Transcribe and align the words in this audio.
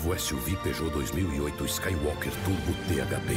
Novo 0.00 0.18
SUV 0.18 0.56
Peugeot 0.62 0.90
2008 0.90 1.64
Skywalker 1.66 2.32
Turbo 2.44 2.72
THB. 2.86 3.34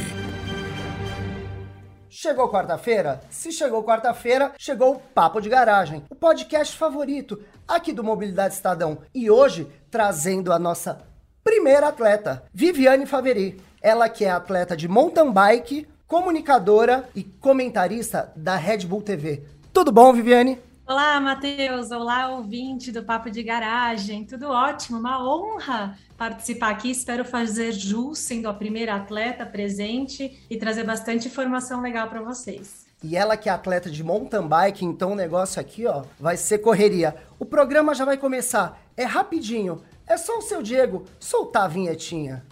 Chegou 2.08 2.48
quarta-feira? 2.48 3.20
Se 3.28 3.52
chegou 3.52 3.84
quarta-feira, 3.84 4.52
chegou 4.58 4.94
o 4.94 4.98
Papo 4.98 5.40
de 5.40 5.48
Garagem, 5.48 6.04
o 6.08 6.14
podcast 6.14 6.76
favorito 6.76 7.42
aqui 7.66 7.92
do 7.92 8.04
Mobilidade 8.04 8.54
Estadão. 8.54 8.98
E 9.14 9.30
hoje, 9.30 9.66
trazendo 9.90 10.52
a 10.52 10.58
nossa 10.58 11.02
primeira 11.44 11.88
atleta, 11.88 12.42
Viviane 12.54 13.04
Faveri. 13.04 13.60
Ela 13.82 14.08
que 14.08 14.24
é 14.24 14.30
atleta 14.30 14.74
de 14.74 14.88
mountain 14.88 15.30
bike, 15.30 15.86
comunicadora 16.06 17.06
e 17.14 17.22
comentarista 17.22 18.32
da 18.34 18.56
Red 18.56 18.86
Bull 18.86 19.02
TV. 19.02 19.42
Tudo 19.70 19.92
bom, 19.92 20.10
Viviane? 20.14 20.58
Olá, 20.86 21.20
Matheus. 21.20 21.90
Olá, 21.90 22.30
ouvinte 22.30 22.90
do 22.90 23.02
Papo 23.02 23.30
de 23.30 23.42
Garagem. 23.42 24.24
Tudo 24.24 24.48
ótimo, 24.48 24.98
uma 24.98 25.22
honra 25.22 25.98
participar 26.16 26.70
aqui. 26.70 26.90
Espero 26.90 27.26
fazer 27.26 27.72
jus 27.72 28.20
sendo 28.20 28.48
a 28.48 28.54
primeira 28.54 28.94
atleta 28.94 29.44
presente 29.44 30.42
e 30.48 30.56
trazer 30.56 30.84
bastante 30.84 31.28
informação 31.28 31.82
legal 31.82 32.08
para 32.08 32.22
vocês. 32.22 32.86
E 33.02 33.18
ela 33.18 33.36
que 33.36 33.50
é 33.50 33.52
atleta 33.52 33.90
de 33.90 34.02
mountain 34.02 34.48
bike, 34.48 34.82
então 34.82 35.12
o 35.12 35.14
negócio 35.14 35.60
aqui, 35.60 35.86
ó, 35.86 36.04
vai 36.18 36.38
ser 36.38 36.58
correria. 36.58 37.14
O 37.38 37.44
programa 37.44 37.94
já 37.94 38.06
vai 38.06 38.16
começar. 38.16 38.80
É 38.96 39.04
rapidinho. 39.04 39.82
É 40.06 40.16
só 40.16 40.38
o 40.38 40.42
seu 40.42 40.62
Diego 40.62 41.04
soltar 41.18 41.64
a 41.64 41.68
vinhetinha. 41.68 42.44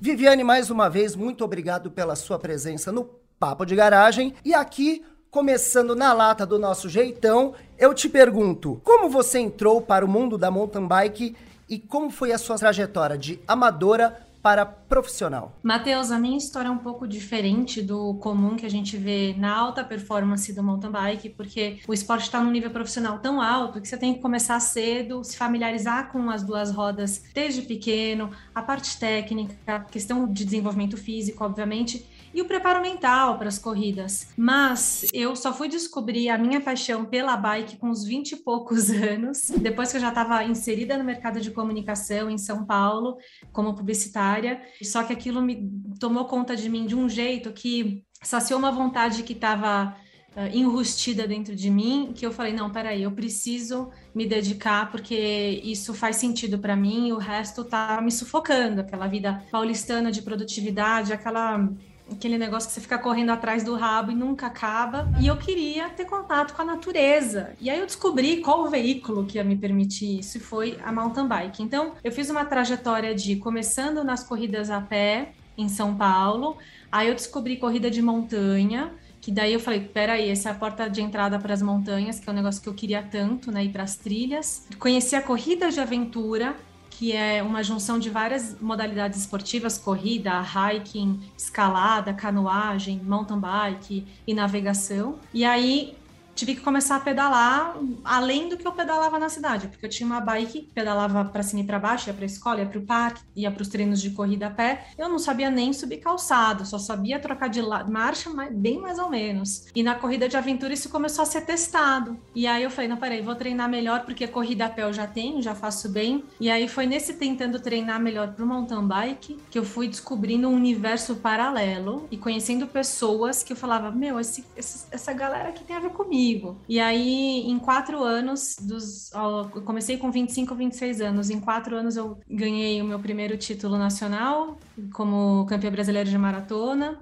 Viviane, 0.00 0.44
mais 0.44 0.70
uma 0.70 0.90
vez, 0.90 1.16
muito 1.16 1.42
obrigado 1.42 1.90
pela 1.90 2.14
sua 2.14 2.38
presença 2.38 2.92
no 2.92 3.04
Papo 3.38 3.64
de 3.64 3.74
Garagem. 3.74 4.34
E 4.44 4.52
aqui, 4.52 5.02
começando 5.34 5.96
na 5.96 6.12
lata 6.12 6.46
do 6.46 6.60
nosso 6.60 6.88
jeitão, 6.88 7.54
eu 7.76 7.92
te 7.92 8.08
pergunto: 8.08 8.80
como 8.84 9.10
você 9.10 9.40
entrou 9.40 9.82
para 9.82 10.04
o 10.04 10.08
mundo 10.08 10.38
da 10.38 10.48
mountain 10.48 10.86
bike 10.86 11.34
e 11.68 11.76
como 11.76 12.08
foi 12.08 12.30
a 12.30 12.38
sua 12.38 12.56
trajetória 12.56 13.18
de 13.18 13.40
amadora 13.48 14.24
para 14.40 14.64
profissional? 14.64 15.52
Matheus, 15.60 16.12
a 16.12 16.20
minha 16.20 16.38
história 16.38 16.68
é 16.68 16.70
um 16.70 16.78
pouco 16.78 17.08
diferente 17.08 17.82
do 17.82 18.14
comum 18.20 18.54
que 18.54 18.64
a 18.64 18.70
gente 18.70 18.96
vê 18.96 19.34
na 19.36 19.52
alta 19.52 19.82
performance 19.82 20.52
do 20.52 20.62
mountain 20.62 20.92
bike, 20.92 21.30
porque 21.30 21.80
o 21.88 21.92
esporte 21.92 22.26
está 22.26 22.40
num 22.40 22.52
nível 22.52 22.70
profissional 22.70 23.18
tão 23.18 23.42
alto 23.42 23.80
que 23.80 23.88
você 23.88 23.96
tem 23.96 24.14
que 24.14 24.20
começar 24.20 24.60
cedo, 24.60 25.24
se 25.24 25.36
familiarizar 25.36 26.12
com 26.12 26.30
as 26.30 26.44
duas 26.44 26.70
rodas 26.70 27.24
desde 27.34 27.62
pequeno, 27.62 28.30
a 28.54 28.62
parte 28.62 28.96
técnica, 29.00 29.56
a 29.66 29.80
questão 29.80 30.32
de 30.32 30.44
desenvolvimento 30.44 30.96
físico, 30.96 31.42
obviamente, 31.42 32.06
e 32.34 32.42
o 32.42 32.44
preparo 32.46 32.82
mental 32.82 33.38
para 33.38 33.48
as 33.48 33.58
corridas. 33.58 34.26
Mas 34.36 35.06
eu 35.14 35.36
só 35.36 35.54
fui 35.54 35.68
descobrir 35.68 36.28
a 36.28 36.36
minha 36.36 36.60
paixão 36.60 37.04
pela 37.04 37.36
bike 37.36 37.76
com 37.76 37.88
uns 37.88 38.04
20 38.04 38.32
e 38.32 38.36
poucos 38.36 38.90
anos, 38.90 39.50
depois 39.50 39.90
que 39.92 39.96
eu 39.96 40.00
já 40.00 40.08
estava 40.08 40.42
inserida 40.42 40.98
no 40.98 41.04
mercado 41.04 41.40
de 41.40 41.52
comunicação 41.52 42.28
em 42.28 42.36
São 42.36 42.66
Paulo, 42.66 43.16
como 43.52 43.74
publicitária. 43.74 44.60
Só 44.82 45.04
que 45.04 45.12
aquilo 45.12 45.40
me 45.40 45.70
tomou 46.00 46.24
conta 46.24 46.56
de 46.56 46.68
mim 46.68 46.86
de 46.86 46.96
um 46.96 47.08
jeito 47.08 47.52
que 47.52 48.04
saciou 48.20 48.58
uma 48.58 48.72
vontade 48.72 49.22
que 49.22 49.32
estava 49.32 49.96
Uh, 50.36 50.50
enrustida 50.52 51.28
dentro 51.28 51.54
de 51.54 51.70
mim, 51.70 52.12
que 52.12 52.26
eu 52.26 52.32
falei, 52.32 52.52
não, 52.52 52.68
peraí, 52.68 53.04
eu 53.04 53.12
preciso 53.12 53.92
me 54.12 54.26
dedicar 54.26 54.90
porque 54.90 55.60
isso 55.62 55.94
faz 55.94 56.16
sentido 56.16 56.58
para 56.58 56.74
mim, 56.74 57.12
o 57.12 57.18
resto 57.18 57.62
tá 57.62 58.00
me 58.02 58.10
sufocando, 58.10 58.80
aquela 58.80 59.06
vida 59.06 59.44
paulistana 59.52 60.10
de 60.10 60.22
produtividade, 60.22 61.12
aquela 61.12 61.70
aquele 62.10 62.36
negócio 62.38 62.68
que 62.68 62.74
você 62.74 62.80
fica 62.80 62.98
correndo 62.98 63.30
atrás 63.30 63.62
do 63.64 63.74
rabo 63.74 64.10
e 64.10 64.14
nunca 64.14 64.46
acaba. 64.46 65.08
E 65.20 65.26
eu 65.26 65.36
queria 65.36 65.88
ter 65.88 66.04
contato 66.04 66.54
com 66.54 66.62
a 66.62 66.64
natureza. 66.64 67.52
E 67.60 67.70
aí 67.70 67.78
eu 67.78 67.86
descobri 67.86 68.38
qual 68.38 68.64
o 68.64 68.70
veículo 68.70 69.24
que 69.24 69.38
ia 69.38 69.44
me 69.44 69.56
permitir 69.56 70.20
isso, 70.20 70.36
e 70.36 70.40
foi 70.40 70.78
a 70.84 70.92
mountain 70.92 71.26
bike. 71.26 71.62
Então, 71.62 71.92
eu 72.02 72.12
fiz 72.12 72.30
uma 72.30 72.44
trajetória 72.44 73.14
de 73.14 73.36
começando 73.36 74.04
nas 74.04 74.22
corridas 74.22 74.70
a 74.70 74.80
pé 74.80 75.32
em 75.56 75.68
São 75.68 75.94
Paulo, 75.94 76.56
aí 76.90 77.08
eu 77.08 77.14
descobri 77.14 77.56
corrida 77.56 77.88
de 77.90 78.02
montanha, 78.02 78.92
que 79.20 79.30
daí 79.30 79.54
eu 79.54 79.60
falei, 79.60 79.80
peraí, 79.80 80.28
essa 80.28 80.50
é 80.50 80.52
a 80.52 80.54
porta 80.54 80.86
de 80.86 81.00
entrada 81.00 81.38
para 81.38 81.54
as 81.54 81.62
montanhas, 81.62 82.20
que 82.20 82.28
é 82.28 82.32
um 82.32 82.36
negócio 82.36 82.60
que 82.60 82.68
eu 82.68 82.74
queria 82.74 83.02
tanto, 83.02 83.50
né, 83.50 83.64
ir 83.64 83.70
para 83.70 83.82
as 83.82 83.96
trilhas. 83.96 84.66
Conheci 84.78 85.16
a 85.16 85.22
corrida 85.22 85.70
de 85.70 85.80
aventura, 85.80 86.54
que 86.96 87.12
é 87.12 87.42
uma 87.42 87.62
junção 87.62 87.98
de 87.98 88.08
várias 88.08 88.60
modalidades 88.60 89.18
esportivas, 89.18 89.76
corrida, 89.76 90.40
hiking, 90.40 91.20
escalada, 91.36 92.14
canoagem, 92.14 93.00
mountain 93.02 93.38
bike 93.38 94.06
e 94.26 94.32
navegação. 94.32 95.18
E 95.32 95.44
aí 95.44 95.96
tive 96.34 96.54
que 96.56 96.60
começar 96.60 96.96
a 96.96 97.00
pedalar 97.00 97.76
além 98.04 98.48
do 98.48 98.56
que 98.56 98.66
eu 98.66 98.72
pedalava 98.72 99.18
na 99.18 99.28
cidade, 99.28 99.68
porque 99.68 99.86
eu 99.86 99.90
tinha 99.90 100.06
uma 100.06 100.20
bike, 100.20 100.70
pedalava 100.74 101.24
para 101.24 101.42
cima 101.42 101.62
e 101.62 101.64
para 101.64 101.78
baixo, 101.78 102.08
ia 102.08 102.14
para 102.14 102.24
a 102.24 102.26
escola, 102.26 102.60
ia 102.60 102.66
para 102.66 102.78
o 102.78 102.82
parque, 102.82 103.22
ia 103.34 103.50
para 103.50 103.62
os 103.62 103.68
treinos 103.68 104.00
de 104.00 104.10
corrida 104.10 104.48
a 104.48 104.50
pé. 104.50 104.86
Eu 104.98 105.08
não 105.08 105.18
sabia 105.18 105.50
nem 105.50 105.72
subir 105.72 105.98
calçado, 105.98 106.66
só 106.66 106.78
sabia 106.78 107.18
trocar 107.18 107.48
de 107.48 107.62
marcha, 107.88 108.30
bem 108.50 108.78
mais 108.78 108.98
ou 108.98 109.08
menos. 109.08 109.66
E 109.74 109.82
na 109.82 109.94
corrida 109.94 110.28
de 110.28 110.36
aventura 110.36 110.72
isso 110.72 110.88
começou 110.88 111.22
a 111.22 111.26
ser 111.26 111.42
testado. 111.42 112.18
E 112.34 112.46
aí 112.46 112.62
eu 112.62 112.70
falei, 112.70 112.88
não, 112.88 112.96
peraí, 112.96 113.22
vou 113.22 113.34
treinar 113.34 113.68
melhor 113.68 114.04
porque 114.04 114.26
corrida 114.26 114.66
a 114.66 114.68
pé 114.68 114.82
eu 114.82 114.92
já 114.92 115.06
tenho, 115.06 115.40
já 115.40 115.54
faço 115.54 115.88
bem. 115.88 116.24
E 116.40 116.50
aí 116.50 116.68
foi 116.68 116.86
nesse 116.86 117.14
tentando 117.14 117.60
treinar 117.60 118.00
melhor 118.00 118.32
para 118.32 118.44
o 118.44 118.48
mountain 118.48 118.86
bike 118.86 119.38
que 119.50 119.58
eu 119.58 119.64
fui 119.64 119.88
descobrindo 119.88 120.48
um 120.48 120.54
universo 120.54 121.16
paralelo 121.16 122.08
e 122.10 122.16
conhecendo 122.16 122.66
pessoas 122.66 123.42
que 123.42 123.52
eu 123.52 123.56
falava, 123.56 123.90
meu, 123.90 124.18
esse, 124.18 124.44
esse, 124.56 124.86
essa 124.90 125.12
galera 125.12 125.50
aqui 125.50 125.64
tem 125.64 125.76
a 125.76 125.80
ver 125.80 125.90
comigo 125.90 126.23
comigo. 126.24 126.60
E 126.68 126.80
aí, 126.80 127.42
em 127.46 127.58
quatro 127.58 128.02
anos, 128.02 128.56
dos, 128.60 129.12
eu 129.12 129.62
comecei 129.62 129.96
com 129.96 130.10
25, 130.10 130.54
26 130.54 131.00
anos. 131.00 131.30
Em 131.30 131.40
quatro 131.40 131.76
anos, 131.76 131.96
eu 131.96 132.18
ganhei 132.28 132.80
o 132.80 132.84
meu 132.84 132.98
primeiro 132.98 133.36
título 133.36 133.76
nacional 133.76 134.58
como 134.92 135.44
campeã 135.46 135.70
brasileira 135.70 136.08
de 136.08 136.16
maratona. 136.16 137.00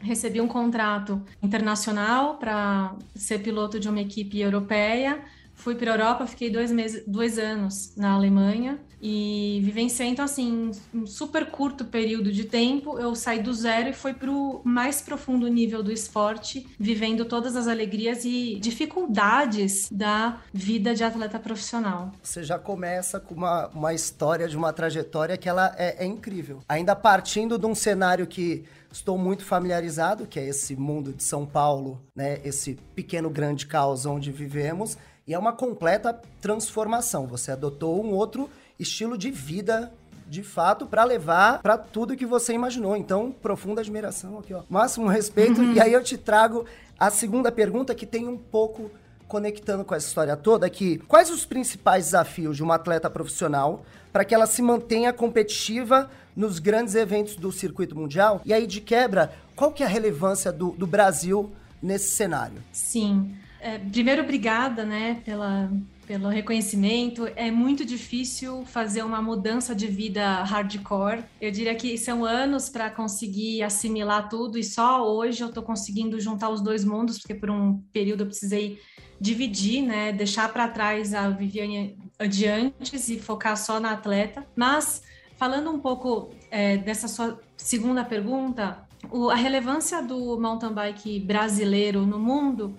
Recebi 0.00 0.40
um 0.40 0.46
contrato 0.46 1.20
internacional 1.42 2.36
para 2.38 2.94
ser 3.14 3.40
piloto 3.40 3.80
de 3.80 3.88
uma 3.88 4.00
equipe 4.00 4.40
europeia. 4.40 5.24
Fui 5.58 5.74
para 5.74 5.90
a 5.90 5.94
Europa, 5.94 6.26
fiquei 6.26 6.50
dois, 6.50 6.70
meses, 6.70 7.02
dois 7.06 7.36
anos 7.36 7.94
na 7.96 8.12
Alemanha 8.12 8.78
e 9.00 9.60
vivenciei, 9.62 10.08
então, 10.08 10.24
assim, 10.24 10.70
um 10.92 11.06
super 11.06 11.46
curto 11.50 11.84
período 11.84 12.32
de 12.32 12.44
tempo, 12.44 12.98
eu 12.98 13.14
saí 13.14 13.40
do 13.40 13.52
zero 13.52 13.90
e 13.90 13.92
fui 13.92 14.12
para 14.12 14.30
o 14.30 14.60
mais 14.64 15.00
profundo 15.00 15.46
nível 15.46 15.82
do 15.82 15.92
esporte, 15.92 16.66
vivendo 16.78 17.24
todas 17.24 17.56
as 17.56 17.68
alegrias 17.68 18.24
e 18.24 18.58
dificuldades 18.60 19.88
da 19.90 20.40
vida 20.52 20.94
de 20.94 21.04
atleta 21.04 21.38
profissional. 21.38 22.12
Você 22.22 22.42
já 22.42 22.58
começa 22.58 23.20
com 23.20 23.34
uma, 23.34 23.68
uma 23.68 23.94
história 23.94 24.48
de 24.48 24.56
uma 24.56 24.72
trajetória 24.72 25.36
que 25.36 25.48
ela 25.48 25.74
é, 25.76 26.04
é 26.04 26.06
incrível. 26.06 26.60
Ainda 26.68 26.96
partindo 26.96 27.58
de 27.58 27.66
um 27.66 27.74
cenário 27.74 28.26
que 28.26 28.64
estou 28.90 29.18
muito 29.18 29.44
familiarizado, 29.44 30.26
que 30.26 30.38
é 30.38 30.46
esse 30.46 30.74
mundo 30.76 31.12
de 31.12 31.22
São 31.22 31.44
Paulo, 31.44 32.00
né? 32.14 32.40
Esse 32.44 32.78
pequeno 32.94 33.30
grande 33.30 33.66
caos 33.66 34.06
onde 34.06 34.32
vivemos. 34.32 34.96
E 35.26 35.34
é 35.34 35.38
uma 35.38 35.52
completa 35.52 36.18
transformação. 36.40 37.26
Você 37.26 37.52
adotou 37.52 38.02
um 38.02 38.12
outro 38.12 38.48
estilo 38.78 39.18
de 39.18 39.30
vida 39.30 39.92
de 40.26 40.42
fato 40.42 40.86
para 40.86 41.04
levar 41.04 41.60
para 41.62 41.78
tudo 41.78 42.16
que 42.16 42.26
você 42.26 42.52
imaginou. 42.52 42.96
Então, 42.96 43.32
profunda 43.32 43.80
admiração 43.80 44.38
aqui, 44.38 44.52
ó. 44.52 44.62
Máximo 44.68 45.06
respeito. 45.06 45.60
Uhum. 45.60 45.72
E 45.74 45.80
aí 45.80 45.92
eu 45.92 46.02
te 46.02 46.16
trago 46.16 46.64
a 46.98 47.10
segunda 47.10 47.50
pergunta 47.50 47.94
que 47.94 48.06
tem 48.06 48.28
um 48.28 48.36
pouco 48.36 48.90
conectando 49.28 49.84
com 49.84 49.94
essa 49.94 50.08
história 50.08 50.36
toda 50.36 50.68
que 50.70 50.98
quais 51.06 51.30
os 51.30 51.44
principais 51.44 52.06
desafios 52.06 52.56
de 52.56 52.62
uma 52.62 52.76
atleta 52.76 53.10
profissional 53.10 53.84
para 54.12 54.24
que 54.24 54.34
ela 54.34 54.46
se 54.46 54.62
mantenha 54.62 55.12
competitiva 55.12 56.10
nos 56.34 56.58
grandes 56.58 56.94
eventos 56.94 57.36
do 57.36 57.52
circuito 57.52 57.94
mundial? 57.94 58.40
E 58.44 58.52
aí, 58.52 58.66
de 58.66 58.80
quebra, 58.80 59.32
qual 59.54 59.70
que 59.70 59.82
é 59.82 59.86
a 59.86 59.88
relevância 59.88 60.50
do, 60.50 60.70
do 60.70 60.86
Brasil 60.86 61.52
nesse 61.82 62.08
cenário? 62.08 62.62
Sim. 62.72 63.36
É, 63.60 63.78
primeiro, 63.78 64.22
obrigada, 64.22 64.84
né, 64.84 65.20
pela, 65.24 65.70
pelo 66.06 66.28
reconhecimento. 66.28 67.28
É 67.36 67.50
muito 67.50 67.84
difícil 67.84 68.64
fazer 68.64 69.02
uma 69.02 69.20
mudança 69.20 69.74
de 69.74 69.88
vida 69.88 70.42
hardcore. 70.44 71.24
Eu 71.40 71.50
diria 71.50 71.74
que 71.74 71.98
são 71.98 72.24
anos 72.24 72.68
para 72.68 72.88
conseguir 72.88 73.62
assimilar 73.62 74.28
tudo 74.28 74.58
e 74.58 74.64
só 74.64 75.06
hoje 75.06 75.42
eu 75.42 75.48
estou 75.48 75.62
conseguindo 75.62 76.18
juntar 76.20 76.48
os 76.50 76.62
dois 76.62 76.84
mundos, 76.84 77.18
porque 77.18 77.34
por 77.34 77.50
um 77.50 77.82
período 77.92 78.22
eu 78.22 78.26
precisei 78.26 78.78
dividir, 79.20 79.82
né, 79.82 80.12
deixar 80.12 80.52
para 80.52 80.68
trás 80.68 81.12
a 81.14 81.28
Viviane 81.28 81.96
adiante 82.18 82.94
e 82.94 83.18
focar 83.18 83.56
só 83.56 83.80
na 83.80 83.92
atleta. 83.92 84.46
Mas 84.54 85.02
falando 85.36 85.70
um 85.70 85.78
pouco 85.78 86.30
é, 86.50 86.76
dessa 86.76 87.08
sua 87.08 87.40
segunda 87.56 88.04
pergunta, 88.04 88.86
o, 89.10 89.30
a 89.30 89.34
relevância 89.34 90.02
do 90.02 90.38
mountain 90.38 90.72
bike 90.72 91.20
brasileiro 91.20 92.04
no 92.04 92.18
mundo 92.18 92.74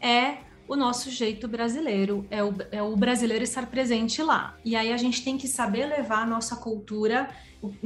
é 0.00 0.38
o 0.72 0.76
nosso 0.76 1.10
jeito 1.10 1.46
brasileiro, 1.46 2.26
é 2.30 2.42
o, 2.42 2.54
é 2.70 2.82
o 2.82 2.96
brasileiro 2.96 3.44
estar 3.44 3.66
presente 3.66 4.22
lá. 4.22 4.56
E 4.64 4.74
aí 4.74 4.90
a 4.90 4.96
gente 4.96 5.22
tem 5.22 5.36
que 5.36 5.46
saber 5.46 5.84
levar 5.84 6.22
a 6.22 6.26
nossa 6.26 6.56
cultura 6.56 7.28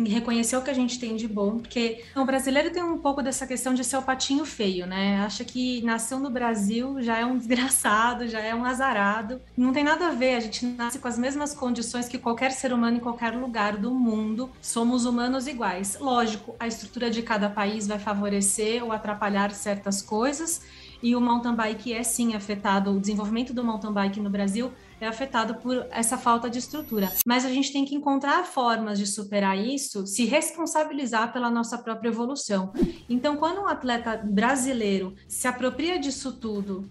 reconhecer 0.06 0.56
o 0.56 0.62
que 0.62 0.70
a 0.70 0.74
gente 0.74 0.98
tem 0.98 1.16
de 1.16 1.28
bom, 1.28 1.58
porque 1.58 2.02
o 2.14 2.24
brasileiro 2.24 2.70
tem 2.70 2.82
um 2.82 2.96
pouco 2.96 3.22
dessa 3.22 3.46
questão 3.46 3.74
de 3.74 3.84
ser 3.84 3.98
o 3.98 4.02
patinho 4.02 4.46
feio, 4.46 4.86
né? 4.86 5.20
Acha 5.20 5.44
que 5.44 5.82
nasceu 5.82 6.18
no 6.18 6.30
Brasil 6.30 7.02
já 7.02 7.18
é 7.18 7.26
um 7.26 7.36
desgraçado, 7.36 8.26
já 8.26 8.40
é 8.40 8.54
um 8.54 8.64
azarado. 8.64 9.40
Não 9.56 9.72
tem 9.72 9.84
nada 9.84 10.08
a 10.08 10.12
ver, 10.12 10.36
a 10.36 10.40
gente 10.40 10.64
nasce 10.64 10.98
com 10.98 11.08
as 11.08 11.18
mesmas 11.18 11.52
condições 11.52 12.08
que 12.08 12.16
qualquer 12.16 12.52
ser 12.52 12.72
humano 12.72 12.96
em 12.96 13.00
qualquer 13.00 13.34
lugar 13.34 13.76
do 13.76 13.92
mundo. 13.92 14.50
Somos 14.62 15.04
humanos 15.04 15.46
iguais. 15.46 15.98
Lógico, 16.00 16.56
a 16.58 16.66
estrutura 16.66 17.10
de 17.10 17.22
cada 17.22 17.50
país 17.50 17.86
vai 17.86 17.98
favorecer 17.98 18.82
ou 18.82 18.92
atrapalhar 18.92 19.50
certas 19.50 20.00
coisas. 20.00 20.62
E 21.06 21.14
o 21.14 21.20
mountain 21.20 21.54
bike 21.54 21.92
é 21.92 22.02
sim 22.02 22.34
afetado, 22.34 22.90
o 22.90 22.98
desenvolvimento 22.98 23.54
do 23.54 23.62
mountain 23.62 23.92
bike 23.92 24.18
no 24.18 24.28
Brasil 24.28 24.72
é 25.00 25.06
afetado 25.06 25.56
por 25.56 25.86
essa 25.90 26.16
falta 26.16 26.48
de 26.48 26.58
estrutura. 26.58 27.12
Mas 27.26 27.44
a 27.44 27.50
gente 27.50 27.72
tem 27.72 27.84
que 27.84 27.94
encontrar 27.94 28.44
formas 28.44 28.98
de 28.98 29.06
superar 29.06 29.58
isso, 29.58 30.06
se 30.06 30.24
responsabilizar 30.24 31.32
pela 31.32 31.50
nossa 31.50 31.78
própria 31.78 32.08
evolução. 32.08 32.72
Então, 33.08 33.36
quando 33.36 33.60
um 33.60 33.66
atleta 33.66 34.16
brasileiro 34.24 35.14
se 35.28 35.46
apropria 35.46 35.98
disso 35.98 36.32
tudo, 36.32 36.88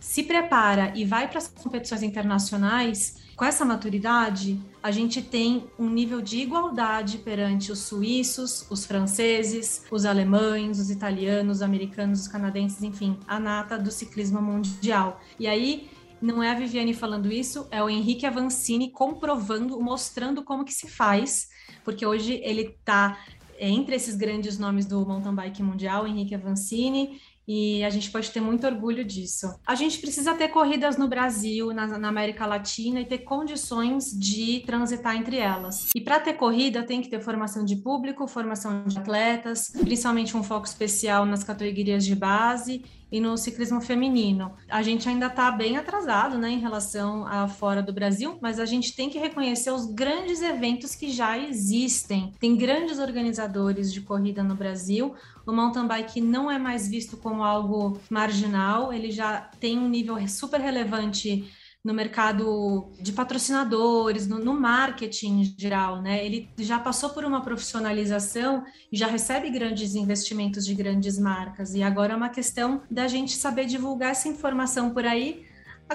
se 0.00 0.22
prepara 0.22 0.92
e 0.96 1.04
vai 1.04 1.28
para 1.28 1.38
as 1.38 1.48
competições 1.48 2.02
internacionais, 2.02 3.22
com 3.36 3.44
essa 3.44 3.64
maturidade, 3.64 4.60
a 4.82 4.90
gente 4.90 5.22
tem 5.22 5.64
um 5.78 5.88
nível 5.88 6.20
de 6.20 6.38
igualdade 6.38 7.18
perante 7.18 7.72
os 7.72 7.80
suíços, 7.80 8.66
os 8.70 8.84
franceses, 8.84 9.84
os 9.90 10.04
alemães, 10.04 10.78
os 10.78 10.90
italianos, 10.90 11.56
os 11.56 11.62
americanos, 11.62 12.20
os 12.20 12.28
canadenses, 12.28 12.82
enfim, 12.82 13.18
a 13.26 13.40
nata 13.40 13.78
do 13.78 13.90
ciclismo 13.90 14.40
mundial. 14.40 15.20
E 15.40 15.46
aí 15.46 15.90
não 16.22 16.42
é 16.42 16.50
a 16.50 16.54
Viviane 16.54 16.94
falando 16.94 17.30
isso, 17.30 17.66
é 17.70 17.82
o 17.82 17.90
Henrique 17.90 18.24
Avancini 18.24 18.90
comprovando, 18.90 19.80
mostrando 19.80 20.42
como 20.42 20.64
que 20.64 20.72
se 20.72 20.88
faz, 20.88 21.48
porque 21.84 22.06
hoje 22.06 22.40
ele 22.44 22.62
está 22.62 23.18
entre 23.58 23.96
esses 23.96 24.14
grandes 24.14 24.58
nomes 24.58 24.86
do 24.86 25.04
mountain 25.04 25.34
bike 25.34 25.62
mundial, 25.62 26.06
Henrique 26.06 26.34
Avancini, 26.34 27.20
e 27.46 27.82
a 27.82 27.90
gente 27.90 28.10
pode 28.10 28.30
ter 28.30 28.40
muito 28.40 28.66
orgulho 28.66 29.04
disso. 29.04 29.52
A 29.66 29.74
gente 29.74 29.98
precisa 29.98 30.32
ter 30.34 30.48
corridas 30.48 30.96
no 30.96 31.08
Brasil, 31.08 31.72
na, 31.72 31.86
na 31.98 32.08
América 32.08 32.46
Latina 32.46 33.00
e 33.00 33.04
ter 33.04 33.18
condições 33.18 34.12
de 34.12 34.60
transitar 34.64 35.16
entre 35.16 35.36
elas. 35.38 35.88
E 35.94 36.00
para 36.00 36.20
ter 36.20 36.34
corrida, 36.34 36.84
tem 36.84 37.02
que 37.02 37.08
ter 37.08 37.20
formação 37.20 37.64
de 37.64 37.76
público, 37.76 38.28
formação 38.28 38.84
de 38.84 38.96
atletas, 38.96 39.72
principalmente 39.80 40.36
um 40.36 40.42
foco 40.42 40.66
especial 40.66 41.26
nas 41.26 41.42
categorias 41.42 42.04
de 42.04 42.14
base 42.14 42.84
e 43.12 43.20
no 43.20 43.36
ciclismo 43.36 43.80
feminino. 43.80 44.52
A 44.68 44.82
gente 44.82 45.06
ainda 45.06 45.26
está 45.26 45.50
bem 45.50 45.76
atrasado 45.76 46.38
né, 46.38 46.50
em 46.50 46.58
relação 46.58 47.26
a 47.26 47.46
fora 47.46 47.82
do 47.82 47.92
Brasil, 47.92 48.38
mas 48.40 48.58
a 48.58 48.64
gente 48.64 48.96
tem 48.96 49.10
que 49.10 49.18
reconhecer 49.18 49.70
os 49.70 49.84
grandes 49.84 50.40
eventos 50.40 50.94
que 50.94 51.10
já 51.10 51.38
existem. 51.38 52.32
Tem 52.40 52.56
grandes 52.56 52.98
organizadores 52.98 53.92
de 53.92 54.00
corrida 54.00 54.42
no 54.42 54.54
Brasil. 54.54 55.14
O 55.46 55.52
mountain 55.52 55.86
bike 55.86 56.22
não 56.22 56.50
é 56.50 56.58
mais 56.58 56.88
visto 56.88 57.18
como 57.18 57.44
algo 57.44 58.00
marginal, 58.08 58.92
ele 58.92 59.10
já 59.10 59.42
tem 59.60 59.78
um 59.78 59.88
nível 59.88 60.16
super 60.26 60.60
relevante 60.60 61.52
no 61.84 61.92
mercado 61.92 62.92
de 63.00 63.12
patrocinadores, 63.12 64.28
no, 64.28 64.38
no, 64.38 64.54
marketing 64.54 65.40
em 65.40 65.54
geral, 65.58 66.00
né? 66.00 66.24
Ele 66.24 66.48
já 66.58 66.78
passou 66.78 67.10
por 67.10 67.24
uma 67.24 67.42
profissionalização 67.42 68.64
e 68.90 68.96
já 68.96 69.08
recebe 69.08 69.50
grandes 69.50 69.96
investimentos 69.96 70.64
de 70.64 70.74
grandes 70.74 71.18
marcas. 71.18 71.74
E 71.74 71.82
agora 71.82 72.12
é 72.12 72.16
uma 72.16 72.28
questão 72.28 72.82
da 72.88 73.08
gente 73.08 73.34
saber 73.34 73.64
divulgar 73.64 74.12
essa 74.12 74.28
informação 74.28 74.90
por 74.90 75.04
aí, 75.04 75.44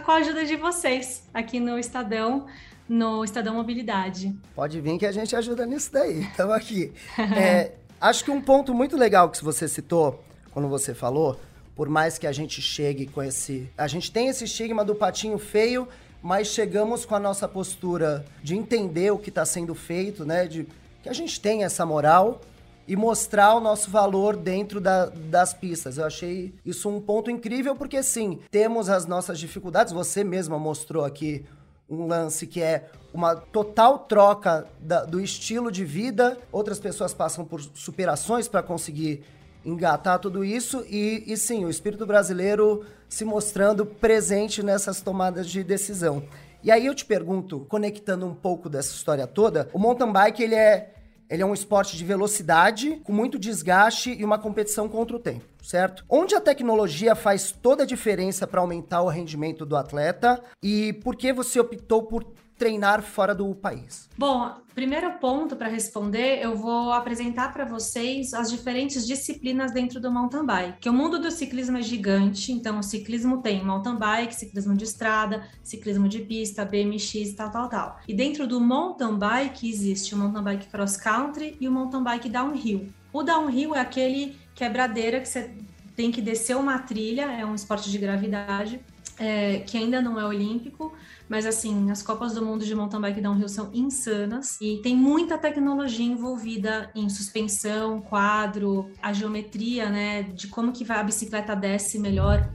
com 0.04 0.12
a 0.12 0.16
ajuda 0.16 0.46
de 0.46 0.58
vocês 0.58 1.24
aqui 1.34 1.60
no 1.60 1.80
Estadão, 1.80 2.46
no 2.88 3.24
Estadão 3.24 3.56
Mobilidade. 3.56 4.38
Pode 4.54 4.80
vir 4.82 4.98
que 4.98 5.06
a 5.06 5.12
gente 5.12 5.36
ajuda 5.36 5.66
nisso 5.66 5.92
daí. 5.92 6.22
Estamos 6.30 6.54
aqui. 6.54 6.94
É, 7.18 7.72
acho 8.00 8.26
que 8.26 8.30
um 8.30 8.42
ponto 8.42 8.74
muito 8.74 8.98
legal 8.98 9.30
que 9.30 9.44
você 9.44 9.68
citou, 9.70 10.24
quando 10.52 10.68
você 10.68 10.94
falou, 10.94 11.40
por 11.78 11.88
mais 11.88 12.18
que 12.18 12.26
a 12.26 12.32
gente 12.32 12.60
chegue 12.60 13.06
com 13.06 13.22
esse. 13.22 13.70
A 13.78 13.88
gente 13.88 14.12
tem 14.12 14.28
esse 14.28 14.46
estigma 14.46 14.84
do 14.84 14.96
patinho 14.96 15.38
feio, 15.38 15.88
mas 16.24 16.48
chegamos 16.48 17.06
com 17.06 17.14
a 17.14 17.20
nossa 17.20 17.48
postura 17.48 18.26
de 18.42 18.56
entender 18.56 19.12
o 19.12 19.20
que 19.20 19.30
está 19.30 19.46
sendo 19.46 19.76
feito, 19.76 20.26
né? 20.26 20.48
De 20.48 20.68
que 21.04 21.08
a 21.08 21.14
gente 21.14 21.40
tem 21.40 21.64
essa 21.64 21.86
moral 21.86 22.42
e 22.88 22.96
mostrar 22.96 23.54
o 23.54 23.60
nosso 23.60 23.92
valor 23.92 24.36
dentro 24.36 24.82
da, 24.82 25.06
das 25.06 25.54
pistas. 25.54 26.00
Eu 26.00 26.06
achei 26.06 26.52
isso 26.66 26.90
um 26.90 27.00
ponto 27.00 27.30
incrível, 27.30 27.76
porque 27.76 28.02
sim, 28.02 28.40
temos 28.50 28.90
as 28.90 29.06
nossas 29.06 29.38
dificuldades. 29.38 29.94
Você 29.94 30.24
mesma 30.24 30.58
mostrou 30.58 31.06
aqui 31.06 31.46
um 31.88 32.08
lance 32.08 32.48
que 32.48 32.60
é 32.60 32.90
uma 33.14 33.36
total 33.36 34.00
troca 34.00 34.68
da, 34.80 35.06
do 35.06 35.22
estilo 35.22 35.72
de 35.72 35.86
vida. 35.86 36.40
Outras 36.52 36.80
pessoas 36.80 37.14
passam 37.14 37.46
por 37.46 37.62
superações 37.76 38.48
para 38.48 38.64
conseguir 38.64 39.24
engatar 39.68 40.18
tudo 40.20 40.46
isso 40.46 40.84
e, 40.90 41.24
e 41.28 41.36
sim, 41.36 41.66
o 41.66 41.70
espírito 41.70 42.06
brasileiro 42.06 42.86
se 43.10 43.26
mostrando 43.26 43.86
presente 43.86 44.64
nessas 44.64 45.02
tomadas 45.02 45.48
de 45.48 45.64
decisão. 45.64 46.24
E 46.64 46.72
aí 46.72 46.86
eu 46.86 46.96
te 46.96 47.06
pergunto, 47.06 47.66
conectando 47.70 48.26
um 48.26 48.34
pouco 48.34 48.70
dessa 48.70 48.94
história 48.94 49.28
toda, 49.28 49.70
o 49.74 49.80
mountain 49.80 50.12
bike 50.12 50.42
ele 50.42 50.56
é 50.56 50.94
ele 51.30 51.42
é 51.42 51.46
um 51.46 51.54
esporte 51.54 51.98
de 51.98 52.06
velocidade, 52.06 53.02
com 53.04 53.12
muito 53.12 53.38
desgaste 53.38 54.16
e 54.18 54.24
uma 54.24 54.40
competição 54.40 54.88
contra 54.88 55.14
o 55.14 55.20
tempo, 55.20 55.44
certo? 55.62 56.06
Onde 56.08 56.34
a 56.34 56.40
tecnologia 56.40 57.16
faz 57.16 57.52
toda 57.52 57.84
a 57.84 57.86
diferença 57.86 58.48
para 58.48 58.62
aumentar 58.62 59.02
o 59.02 59.10
rendimento 59.10 59.66
do 59.66 59.76
atleta 59.76 60.42
e 60.64 60.94
por 60.94 61.18
que 61.18 61.34
você 61.34 61.60
optou 61.60 62.04
por 62.04 62.26
treinar 62.58 63.02
fora 63.02 63.36
do 63.36 63.54
país? 63.54 64.10
Bom, 64.18 64.56
primeiro 64.74 65.12
ponto 65.20 65.56
para 65.56 65.68
responder, 65.68 66.40
eu 66.42 66.56
vou 66.56 66.92
apresentar 66.92 67.54
para 67.54 67.66
vocês 67.66 68.34
as 68.34 68.50
diferentes 68.50 69.06
disciplinas 69.06 69.72
dentro 69.72 70.00
do 70.00 70.12
mountain 70.12 70.46
bike. 70.46 70.80
Que 70.80 70.90
o 70.90 70.94
mundo 70.94 71.20
do 71.20 71.30
ciclismo 71.32 71.78
é 71.78 71.82
gigante, 71.82 72.52
então 72.52 72.80
o 72.80 72.84
ciclismo 72.84 73.42
tem 73.42 73.64
mountain 73.64 73.96
bike, 73.96 74.36
ciclismo 74.36 74.76
de 74.76 74.84
estrada, 74.84 75.48
ciclismo 75.64 76.10
de 76.10 76.20
pista, 76.20 76.66
BMX, 76.66 77.34
tal, 77.36 77.52
tal, 77.52 77.70
tal. 77.70 78.00
E 78.08 78.14
dentro 78.14 78.48
do 78.48 78.60
mountain 78.60 79.18
bike 79.18 79.70
existe 79.70 80.16
o 80.16 80.18
mountain 80.18 80.44
bike 80.44 80.68
cross 80.68 80.98
country 80.98 81.56
e 81.60 81.68
o 81.68 81.72
mountain 81.72 82.04
bike 82.04 82.30
downhill. 82.30 82.88
O 83.14 83.24
downhill 83.24 83.76
é 83.76 83.80
aquele 83.80 84.36
quebradeira 84.56 85.20
que 85.20 85.28
você 85.28 85.52
tem 85.96 86.12
que 86.12 86.22
descer 86.22 86.56
uma 86.56 86.78
trilha, 86.80 87.32
é 87.32 87.44
um 87.46 87.56
esporte 87.56 87.90
de 87.90 87.98
gravidade, 87.98 88.80
é, 89.18 89.60
que 89.60 89.78
ainda 89.78 90.00
não 90.00 90.20
é 90.20 90.26
olímpico, 90.26 90.94
mas 91.30 91.46
assim, 91.46 91.92
as 91.92 92.02
Copas 92.02 92.34
do 92.34 92.46
Mundo 92.46 92.66
de 92.66 92.74
mountain 92.74 93.02
bike 93.02 93.22
downhill 93.22 93.50
são 93.50 93.70
insanas 93.74 94.58
e 94.62 94.82
tem 94.82 94.96
muita 94.96 95.38
tecnologia 95.38 96.06
envolvida 96.06 96.90
em 96.96 97.10
suspensão, 97.10 98.02
quadro, 98.02 98.90
a 99.02 99.12
geometria, 99.12 99.90
né, 99.90 100.24
de 100.24 100.48
como 100.48 100.72
que 100.72 100.90
a 100.92 101.04
bicicleta 101.04 101.56
desce 101.56 102.00
melhor, 102.00 102.50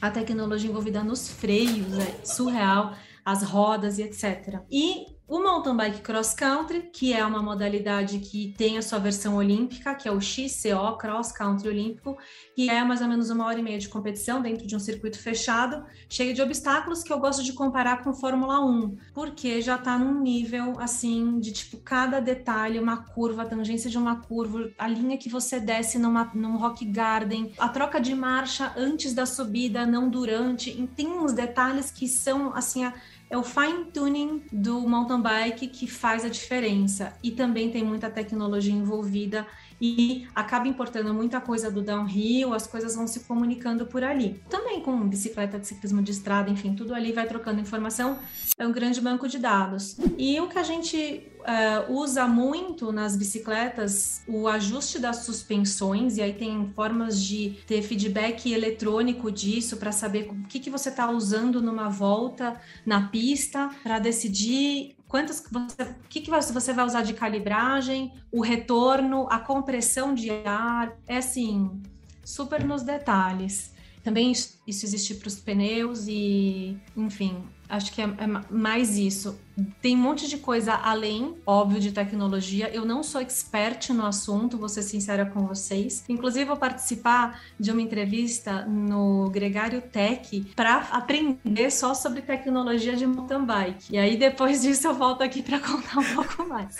a 0.00 0.10
tecnologia 0.10 0.70
envolvida 0.70 1.04
nos 1.04 1.28
freios, 1.28 1.98
é 1.98 2.24
surreal, 2.24 2.94
as 3.24 3.42
rodas 3.42 3.98
e 3.98 4.02
etc. 4.02 4.60
E 4.70 5.06
o 5.30 5.40
mountain 5.40 5.76
bike 5.76 6.00
cross 6.00 6.34
country, 6.34 6.90
que 6.92 7.12
é 7.12 7.24
uma 7.24 7.40
modalidade 7.40 8.18
que 8.18 8.52
tem 8.58 8.76
a 8.76 8.82
sua 8.82 8.98
versão 8.98 9.36
olímpica, 9.36 9.94
que 9.94 10.08
é 10.08 10.10
o 10.10 10.20
XCO, 10.20 10.98
Cross 10.98 11.30
Country 11.30 11.68
Olímpico, 11.68 12.18
que 12.56 12.68
é 12.68 12.82
mais 12.82 13.00
ou 13.00 13.06
menos 13.06 13.30
uma 13.30 13.46
hora 13.46 13.60
e 13.60 13.62
meia 13.62 13.78
de 13.78 13.88
competição 13.88 14.42
dentro 14.42 14.66
de 14.66 14.74
um 14.74 14.80
circuito 14.80 15.20
fechado, 15.20 15.84
cheio 16.08 16.34
de 16.34 16.42
obstáculos 16.42 17.04
que 17.04 17.12
eu 17.12 17.20
gosto 17.20 17.44
de 17.44 17.52
comparar 17.52 18.02
com 18.02 18.12
Fórmula 18.12 18.58
1, 18.58 18.96
porque 19.14 19.60
já 19.60 19.76
está 19.76 19.96
num 19.96 20.20
nível 20.20 20.74
assim 20.80 21.38
de 21.38 21.52
tipo 21.52 21.76
cada 21.76 22.18
detalhe, 22.18 22.80
uma 22.80 22.96
curva, 22.96 23.42
a 23.42 23.46
tangência 23.46 23.88
de 23.88 23.96
uma 23.96 24.16
curva, 24.16 24.72
a 24.76 24.88
linha 24.88 25.16
que 25.16 25.28
você 25.28 25.60
desce 25.60 25.96
numa, 25.96 26.28
num 26.34 26.56
rock 26.56 26.84
garden, 26.84 27.52
a 27.56 27.68
troca 27.68 28.00
de 28.00 28.16
marcha 28.16 28.72
antes 28.76 29.14
da 29.14 29.24
subida, 29.26 29.86
não 29.86 30.10
durante, 30.10 30.72
tem 30.96 31.06
uns 31.06 31.32
detalhes 31.32 31.92
que 31.92 32.08
são 32.08 32.52
assim 32.52 32.84
a 32.84 32.92
é 33.30 33.38
o 33.38 33.44
fine 33.44 33.84
tuning 33.92 34.42
do 34.52 34.80
mountain 34.80 35.22
bike 35.22 35.68
que 35.68 35.86
faz 35.86 36.24
a 36.24 36.28
diferença 36.28 37.14
e 37.22 37.30
também 37.30 37.70
tem 37.70 37.84
muita 37.84 38.10
tecnologia 38.10 38.74
envolvida 38.74 39.46
e 39.80 40.26
acaba 40.34 40.68
importando 40.68 41.14
muita 41.14 41.40
coisa 41.40 41.70
do 41.70 41.80
downhill, 41.80 42.52
as 42.52 42.66
coisas 42.66 42.94
vão 42.94 43.06
se 43.06 43.20
comunicando 43.20 43.86
por 43.86 44.04
ali. 44.04 44.42
Também 44.50 44.80
com 44.80 45.08
bicicleta 45.08 45.58
de 45.58 45.66
ciclismo 45.66 46.02
de 46.02 46.10
estrada, 46.10 46.50
enfim, 46.50 46.74
tudo 46.74 46.94
ali 46.94 47.12
vai 47.12 47.26
trocando 47.26 47.60
informação, 47.60 48.18
é 48.58 48.66
um 48.66 48.72
grande 48.72 49.00
banco 49.00 49.26
de 49.26 49.38
dados. 49.38 49.96
E 50.18 50.38
o 50.38 50.48
que 50.48 50.58
a 50.58 50.62
gente 50.62 51.29
uh, 51.40 51.92
usa 51.92 52.26
muito 52.26 52.92
nas 52.92 53.16
bicicletas 53.16 54.22
o 54.26 54.48
ajuste 54.48 54.98
das 54.98 55.18
suspensões, 55.18 56.16
e 56.16 56.22
aí 56.22 56.32
tem 56.32 56.70
formas 56.74 57.22
de 57.22 57.56
ter 57.66 57.82
feedback 57.82 58.52
eletrônico 58.52 59.30
disso 59.30 59.76
para 59.76 59.92
saber 59.92 60.30
o 60.30 60.46
que, 60.46 60.60
que 60.60 60.70
você 60.70 60.88
está 60.88 61.10
usando 61.10 61.60
numa 61.60 61.88
volta 61.88 62.60
na 62.84 63.08
pista 63.08 63.70
para 63.82 63.98
decidir 63.98 64.96
quantas 65.08 65.42
você, 65.50 65.82
o 65.82 66.08
que, 66.08 66.20
que 66.20 66.30
você 66.30 66.72
vai 66.72 66.86
usar 66.86 67.02
de 67.02 67.14
calibragem, 67.14 68.12
o 68.30 68.40
retorno, 68.40 69.26
a 69.28 69.38
compressão 69.38 70.14
de 70.14 70.30
ar, 70.44 70.96
é 71.06 71.16
assim, 71.16 71.82
super 72.24 72.64
nos 72.64 72.82
detalhes. 72.82 73.72
Também 74.02 74.32
isso 74.32 74.58
existe 74.66 75.14
para 75.14 75.28
os 75.28 75.36
pneus 75.36 76.06
e, 76.08 76.76
enfim, 76.96 77.44
acho 77.68 77.92
que 77.92 78.00
é, 78.00 78.04
é, 78.04 78.26
mais 78.50 78.96
isso. 78.96 79.38
Tem 79.80 79.94
um 79.94 80.00
monte 80.00 80.26
de 80.26 80.38
coisa 80.38 80.74
além, 80.74 81.36
óbvio, 81.46 81.80
de 81.80 81.92
tecnologia. 81.92 82.70
Eu 82.72 82.84
não 82.84 83.02
sou 83.02 83.20
expert 83.20 83.90
no 83.90 84.06
assunto, 84.06 84.56
vou 84.56 84.68
ser 84.68 84.82
sincera 84.82 85.26
com 85.26 85.46
vocês. 85.46 86.04
Inclusive, 86.08 86.46
vou 86.46 86.56
participar 86.56 87.42
de 87.58 87.70
uma 87.70 87.82
entrevista 87.82 88.64
no 88.64 89.28
Gregário 89.30 89.82
Tech 89.82 90.52
para 90.56 90.78
aprender 90.90 91.70
só 91.70 91.94
sobre 91.94 92.22
tecnologia 92.22 92.96
de 92.96 93.06
mountain 93.06 93.44
bike. 93.44 93.92
E 93.92 93.98
aí, 93.98 94.16
depois 94.16 94.62
disso, 94.62 94.86
eu 94.86 94.94
volto 94.94 95.22
aqui 95.22 95.42
para 95.42 95.60
contar 95.60 95.98
um 95.98 96.14
pouco 96.14 96.48
mais. 96.48 96.76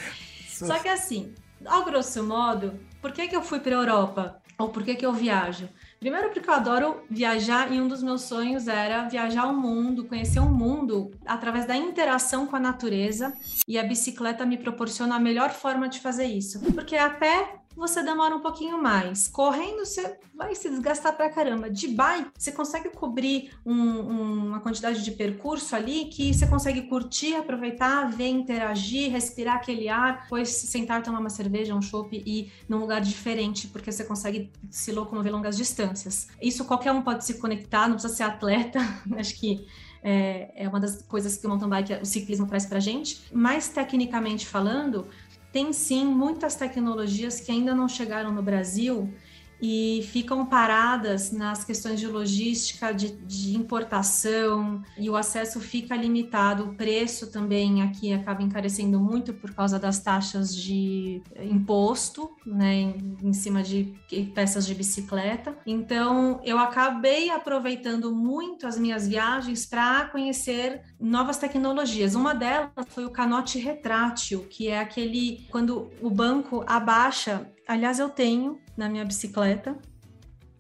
Só 0.49 0.79
que 0.79 0.89
assim, 0.89 1.33
ao 1.65 1.85
grosso 1.85 2.23
modo, 2.23 2.75
por 3.01 3.13
que, 3.13 3.29
que 3.29 3.37
eu 3.37 3.43
fui 3.43 3.61
para 3.61 3.73
a 3.73 3.81
Europa? 3.81 4.43
Ou 4.59 4.69
por 4.69 4.83
que, 4.83 4.95
que 4.95 5.07
eu 5.07 5.13
viajo? 5.13 5.69
Primeiro 6.01 6.31
porque 6.31 6.49
eu 6.49 6.55
adoro 6.55 7.05
viajar 7.11 7.71
e 7.71 7.79
um 7.79 7.87
dos 7.87 8.03
meus 8.03 8.23
sonhos 8.23 8.67
era 8.67 9.07
viajar 9.07 9.45
o 9.45 9.53
mundo, 9.53 10.07
conhecer 10.07 10.41
o 10.41 10.49
mundo 10.49 11.11
através 11.27 11.67
da 11.67 11.77
interação 11.77 12.47
com 12.47 12.57
a 12.57 12.61
natureza 12.61 13.35
e 13.69 13.79
a 13.79 13.83
bicicleta 13.83 14.47
me 14.47 14.57
proporciona 14.57 15.17
a 15.17 15.21
melhor 15.21 15.51
forma 15.51 15.91
de 15.91 16.01
fazer 16.01 16.25
isso. 16.25 16.59
Porque 16.73 16.97
a 16.97 17.11
pé 17.11 17.60
você 17.77 18.03
demora 18.03 18.35
um 18.35 18.41
pouquinho 18.41 18.83
mais. 18.83 19.29
Correndo, 19.29 19.85
você 19.85 20.19
vai 20.35 20.55
se 20.55 20.69
desgastar 20.69 21.17
pra 21.17 21.31
caramba. 21.31 21.71
De 21.71 21.89
bike, 21.89 22.31
você 22.37 22.53
consegue 22.53 22.91
cobrir 22.91 23.51
um, 23.65 23.75
um, 23.75 24.47
uma 24.49 24.61
quantidade 24.61 25.05
de 25.05 25.11
percurso 25.13 25.75
ali 25.77 26.07
que 26.07 26.33
você 26.33 26.47
consegue 26.47 26.83
curtir, 26.83 27.35
aproveitar, 27.35 28.11
ver, 28.11 28.29
interagir, 28.29 29.11
respirar 29.11 29.57
aquele 29.57 29.89
ar, 29.89 30.23
depois 30.23 30.49
sentar, 30.49 31.03
tomar 31.03 31.21
uma 31.21 31.31
cerveja, 31.31 31.75
um 31.75 31.83
chopp 31.83 32.23
e 32.25 32.41
ir 32.41 32.53
num 32.69 32.79
lugar 32.79 33.01
diferente, 33.01 33.69
porque 33.69 33.91
você 33.91 34.05
consegue 34.05 34.51
se 34.71 34.93
locomover 34.93 35.33
longas 35.33 35.57
distâncias. 35.57 36.29
Isso 36.41 36.65
qualquer 36.65 36.93
um 36.93 37.03
pode 37.03 37.25
se 37.25 37.35
conectar, 37.35 37.89
não 37.89 37.95
precisa 37.95 38.15
ser 38.15 38.23
atleta. 38.25 38.81
Acho 39.17 39.39
que 39.39 39.67
é, 40.03 40.51
é, 40.55 40.69
uma 40.69 40.81
das 40.81 41.03
coisas 41.03 41.37
que 41.37 41.47
o 41.47 41.49
mountain 41.49 41.69
bike, 41.69 41.93
o 41.95 42.07
ciclismo 42.07 42.47
traz 42.47 42.67
para 42.67 42.81
gente. 42.81 43.23
Mais 43.33 43.69
tecnicamente 43.69 44.47
falando, 44.47 45.07
tem 45.53 45.73
sim 45.73 46.05
muitas 46.05 46.55
tecnologias 46.55 47.41
que 47.41 47.51
ainda 47.51 47.75
não 47.75 47.89
chegaram 47.89 48.33
no 48.33 48.43
Brasil 48.43 49.13
e 49.61 50.07
ficam 50.11 50.47
paradas 50.47 51.33
nas 51.33 51.65
questões 51.65 52.01
de 52.01 52.07
logística, 52.07 52.93
de, 52.93 53.13
de, 53.13 53.57
importação, 53.57 54.83
e 54.97 55.11
o 55.11 55.17
acesso 55.17 55.61
fica 55.61 55.95
limitado. 55.97 56.65
O 56.65 56.75
preço 56.75 57.31
também 57.31 57.83
aqui 57.83 58.13
acaba 58.13 58.43
encarecendo 58.43 58.99
muito 58.99 59.35
por 59.35 59.53
causa 59.55 59.79
das 59.79 59.99
taxas 59.99 60.55
de 60.55 61.23
imposto, 61.43 62.31
né, 62.47 62.75
em, 62.75 63.17
em 63.23 63.33
cima 63.33 63.63
de 63.63 63.95
peças 64.35 64.67
de 64.67 64.75
bicicleta. 64.75 65.57
Então, 65.67 66.41
eu 66.45 66.59
acabei 66.59 67.31
aproveitando 67.31 68.15
muito 68.15 68.67
as 68.67 68.79
minhas 68.79 69.07
viagens 69.07 69.67
para 69.67 70.07
conhecer 70.07 70.83
novas 70.99 71.37
tecnologias. 71.37 72.15
Uma 72.15 72.35
delas 72.35 72.71
foi 72.89 73.05
o 73.05 73.11
canote 73.11 73.59
retrátil, 73.59 74.47
que 74.49 74.69
é 74.69 74.81
aquele 74.81 75.47
quando 75.51 75.91
o 76.01 76.11
banco 76.11 76.65
abaixa 76.67 77.51
Aliás, 77.71 78.01
eu 78.01 78.09
tenho 78.09 78.61
na 78.77 78.89
minha 78.89 79.05
bicicleta. 79.05 79.79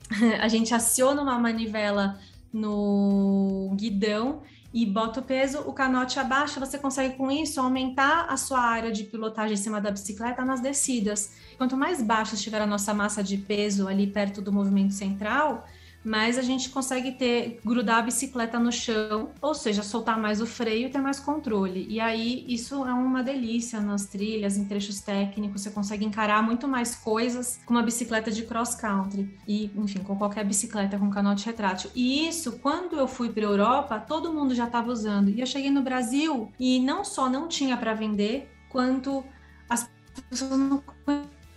A 0.40 0.46
gente 0.46 0.72
aciona 0.72 1.20
uma 1.20 1.36
manivela 1.40 2.20
no 2.52 3.74
guidão 3.74 4.42
e 4.72 4.86
bota 4.86 5.18
o 5.18 5.22
peso, 5.24 5.58
o 5.62 5.72
canote 5.72 6.20
abaixa, 6.20 6.60
você 6.60 6.78
consegue 6.78 7.16
com 7.16 7.28
isso 7.28 7.60
aumentar 7.60 8.26
a 8.28 8.36
sua 8.36 8.60
área 8.60 8.92
de 8.92 9.02
pilotagem 9.02 9.54
em 9.54 9.56
cima 9.56 9.80
da 9.80 9.90
bicicleta 9.90 10.44
nas 10.44 10.60
descidas. 10.60 11.32
Quanto 11.58 11.76
mais 11.76 12.00
baixa 12.00 12.36
estiver 12.36 12.62
a 12.62 12.66
nossa 12.66 12.94
massa 12.94 13.24
de 13.24 13.36
peso 13.38 13.88
ali 13.88 14.06
perto 14.06 14.40
do 14.40 14.52
movimento 14.52 14.94
central, 14.94 15.66
mas 16.04 16.38
a 16.38 16.42
gente 16.42 16.70
consegue 16.70 17.12
ter 17.12 17.60
grudar 17.64 17.98
a 17.98 18.02
bicicleta 18.02 18.58
no 18.58 18.72
chão, 18.72 19.30
ou 19.40 19.54
seja, 19.54 19.82
soltar 19.82 20.18
mais 20.18 20.40
o 20.40 20.46
freio 20.46 20.88
e 20.88 20.90
ter 20.90 21.00
mais 21.00 21.20
controle. 21.20 21.86
E 21.88 22.00
aí 22.00 22.44
isso 22.48 22.84
é 22.86 22.92
uma 22.92 23.22
delícia 23.22 23.80
nas 23.80 24.06
trilhas, 24.06 24.56
em 24.56 24.64
trechos 24.64 25.00
técnicos, 25.00 25.62
você 25.62 25.70
consegue 25.70 26.04
encarar 26.04 26.42
muito 26.42 26.66
mais 26.66 26.94
coisas 26.94 27.60
com 27.64 27.74
uma 27.74 27.82
bicicleta 27.82 28.30
de 28.30 28.42
cross 28.44 28.74
country 28.74 29.36
e, 29.46 29.70
enfim, 29.76 30.00
com 30.00 30.16
qualquer 30.16 30.44
bicicleta 30.44 30.98
com 30.98 31.10
canote 31.10 31.46
retrátil. 31.46 31.90
E 31.94 32.28
isso, 32.28 32.58
quando 32.60 32.96
eu 32.96 33.06
fui 33.06 33.30
para 33.30 33.42
Europa, 33.42 33.98
todo 33.98 34.32
mundo 34.32 34.54
já 34.54 34.64
estava 34.64 34.90
usando. 34.90 35.28
E 35.28 35.40
eu 35.40 35.46
cheguei 35.46 35.70
no 35.70 35.82
Brasil 35.82 36.50
e 36.58 36.80
não 36.80 37.04
só 37.04 37.28
não 37.28 37.48
tinha 37.48 37.76
para 37.76 37.94
vender, 37.94 38.50
quanto 38.68 39.24
as 39.68 39.90
pessoas 40.28 40.58
não 40.58 40.82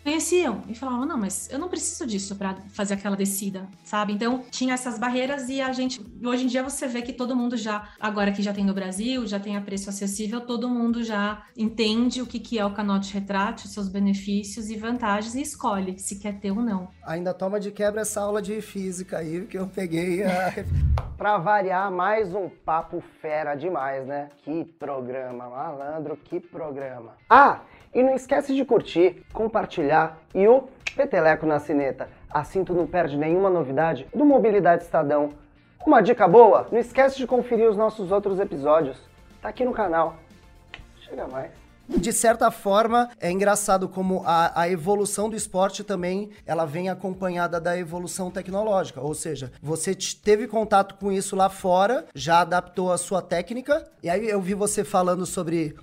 e 0.06 0.76
falavam: 0.76 1.06
não, 1.06 1.18
mas 1.18 1.50
eu 1.50 1.58
não 1.58 1.70
preciso 1.70 2.06
disso 2.06 2.36
para 2.36 2.56
fazer 2.70 2.96
aquela 2.96 3.16
descida, 3.16 3.68
sabe? 3.84 4.14
Então 4.14 4.44
tinha 4.52 4.74
essas 4.74 5.00
barreiras 5.00 5.48
e 5.50 5.62
a 5.62 5.72
gente. 5.72 6.02
Hoje 6.24 6.44
em 6.44 6.48
dia 6.48 6.64
você 6.64 6.88
vê 6.88 7.02
que 7.02 7.14
todo 7.14 7.36
mundo 7.36 7.56
já, 7.56 7.90
agora 8.00 8.32
que 8.32 8.42
já 8.42 8.54
tem 8.54 8.66
no 8.66 8.74
Brasil, 8.74 9.26
já 9.26 9.40
tem 9.40 9.56
a 9.56 9.62
preço 9.62 9.90
acessível, 9.90 10.42
todo 10.42 10.68
mundo 10.70 11.04
já 11.04 11.44
entende 11.58 12.22
o 12.22 12.26
que, 12.26 12.40
que 12.40 12.60
é 12.60 12.66
o 12.66 12.74
canote 12.74 13.14
retrátil, 13.14 13.70
seus 13.70 13.88
benefícios 13.88 14.70
e 14.70 14.76
vantagens 14.76 15.36
e 15.36 15.42
escolhe 15.42 15.98
se 16.00 16.20
quer 16.20 16.40
ter 16.40 16.52
ou 16.52 16.62
não. 16.62 16.90
Ainda 17.04 17.34
toma 17.34 17.60
de 17.60 17.72
quebra 17.72 18.02
essa 18.02 18.22
aula 18.22 18.42
de 18.42 18.62
física 18.62 19.20
aí 19.20 19.46
que 19.46 19.58
eu 19.58 19.68
peguei. 19.68 20.24
A... 20.24 20.54
para 21.18 21.38
variar, 21.38 21.90
mais 21.92 22.34
um 22.34 22.50
papo 22.50 23.02
fera 23.22 23.56
demais, 23.56 24.06
né? 24.06 24.30
Que 24.44 24.66
programa, 24.78 25.50
malandro, 25.50 26.18
que 26.18 26.40
programa. 26.40 27.16
Ah! 27.30 27.62
E 27.94 28.02
não 28.02 28.16
esquece 28.16 28.56
de 28.56 28.66
curtir, 28.66 29.24
compartilhar 29.32 30.18
e 30.34 30.48
o 30.48 30.68
peteleco 30.96 31.46
na 31.46 31.60
sineta. 31.60 32.10
Assim 32.30 32.64
tu 32.64 32.74
não 32.74 32.88
perde 32.88 33.18
nenhuma 33.18 33.50
novidade 33.50 34.08
do 34.14 34.26
Mobilidade 34.26 34.84
Estadão. 34.84 35.30
Uma 35.86 36.02
dica 36.02 36.28
boa, 36.28 36.68
não 36.72 36.80
esquece 36.80 37.18
de 37.18 37.28
conferir 37.28 37.70
os 37.70 37.78
nossos 37.78 38.12
outros 38.12 38.40
episódios. 38.40 38.98
Tá 39.42 39.50
aqui 39.50 39.64
no 39.64 39.74
canal. 39.74 40.16
Chega 41.02 41.28
mais. 41.28 41.52
De 41.88 42.14
certa 42.14 42.50
forma, 42.50 43.10
é 43.20 43.30
engraçado 43.30 43.90
como 43.90 44.24
a, 44.26 44.62
a, 44.62 44.70
evolução 44.70 45.30
do 45.30 45.36
esporte 45.36 45.84
também 45.84 46.30
ela 46.46 46.66
vem 46.66 46.90
acompanhada 46.90 47.60
da 47.60 47.78
evolução 47.78 48.32
tecnológica. 48.32 49.02
Ou 49.02 49.14
seja, 49.14 49.52
você 49.62 49.94
teve 49.94 50.48
contato 50.48 50.96
com 50.96 51.12
isso 51.12 51.36
lá 51.36 51.50
fora, 51.50 52.06
já 52.16 52.40
adaptou 52.40 52.92
a 52.92 52.98
sua 52.98 53.22
técnica. 53.22 53.86
E 54.02 54.10
aí 54.10 54.30
eu 54.30 54.42
vi 54.42 54.54
você 54.54 54.86
falando 54.86 55.26
sobre 55.26 55.76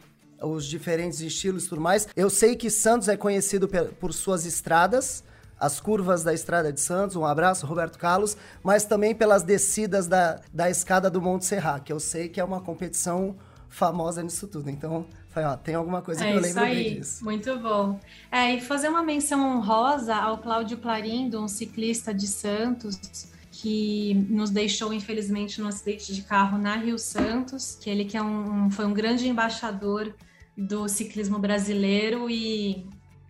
os 0.43 0.65
diferentes 0.67 1.21
estilos 1.21 1.65
e 1.65 1.69
tudo 1.69 1.81
mais. 1.81 2.09
Eu 2.17 2.31
sei 2.31 2.57
que 2.57 2.71
Santos 2.71 3.09
é 3.09 3.17
conhecido 3.17 3.69
por 3.99 4.13
suas 4.13 4.45
estradas, 4.45 5.23
as 5.59 5.79
curvas 5.79 6.25
da 6.25 6.33
Estrada 6.33 6.73
de 6.73 6.81
Santos, 6.81 7.17
um 7.17 7.25
abraço, 7.25 7.67
Roberto 7.67 7.99
Carlos, 7.99 8.37
mas 8.63 8.85
também 8.85 9.15
pelas 9.15 9.43
descidas 9.43 10.07
da, 10.07 10.41
da 10.53 10.71
escada 10.71 11.11
do 11.11 11.21
Monte 11.21 11.45
Serra, 11.45 11.79
que 11.79 11.93
eu 11.93 12.01
sei 12.01 12.31
que 12.31 12.41
é 12.41 12.45
uma 12.45 12.63
competição 12.63 13.37
famosa 13.69 14.23
nisso 14.23 14.49
tudo. 14.49 14.71
Então, 14.71 15.07
foi, 15.29 15.45
ó, 15.45 15.57
tem 15.57 15.75
alguma 15.75 16.01
coisa 16.01 16.25
é 16.25 16.33
que 16.33 16.37
eu 16.39 16.41
lembro 16.41 16.63
aí. 16.63 16.95
disso. 16.97 17.23
Muito 17.23 17.59
bom. 17.59 18.01
É, 18.33 18.55
e 18.55 18.61
fazer 18.61 18.89
uma 18.89 19.03
menção 19.03 19.59
honrosa 19.59 20.15
ao 20.17 20.39
Cláudio 20.39 20.79
Clarindo, 20.79 21.41
um 21.41 21.47
ciclista 21.47 22.13
de 22.15 22.27
Santos, 22.27 23.29
que 23.53 24.15
nos 24.31 24.49
deixou, 24.49 24.93
infelizmente, 24.93 25.61
no 25.61 25.69
acidente 25.69 26.15
de 26.15 26.23
carro 26.23 26.57
na 26.57 26.77
Rio 26.77 26.99
Santos, 26.99 27.77
que 27.81 27.91
ele 27.91 28.07
que 28.07 28.17
é 28.17 28.23
um, 28.23 28.71
foi 28.71 28.87
um 28.87 28.95
grande 28.95 29.29
embaixador 29.29 30.15
do 30.61 30.87
ciclismo 30.89 31.39
brasileiro 31.39 32.29
e 32.29 32.85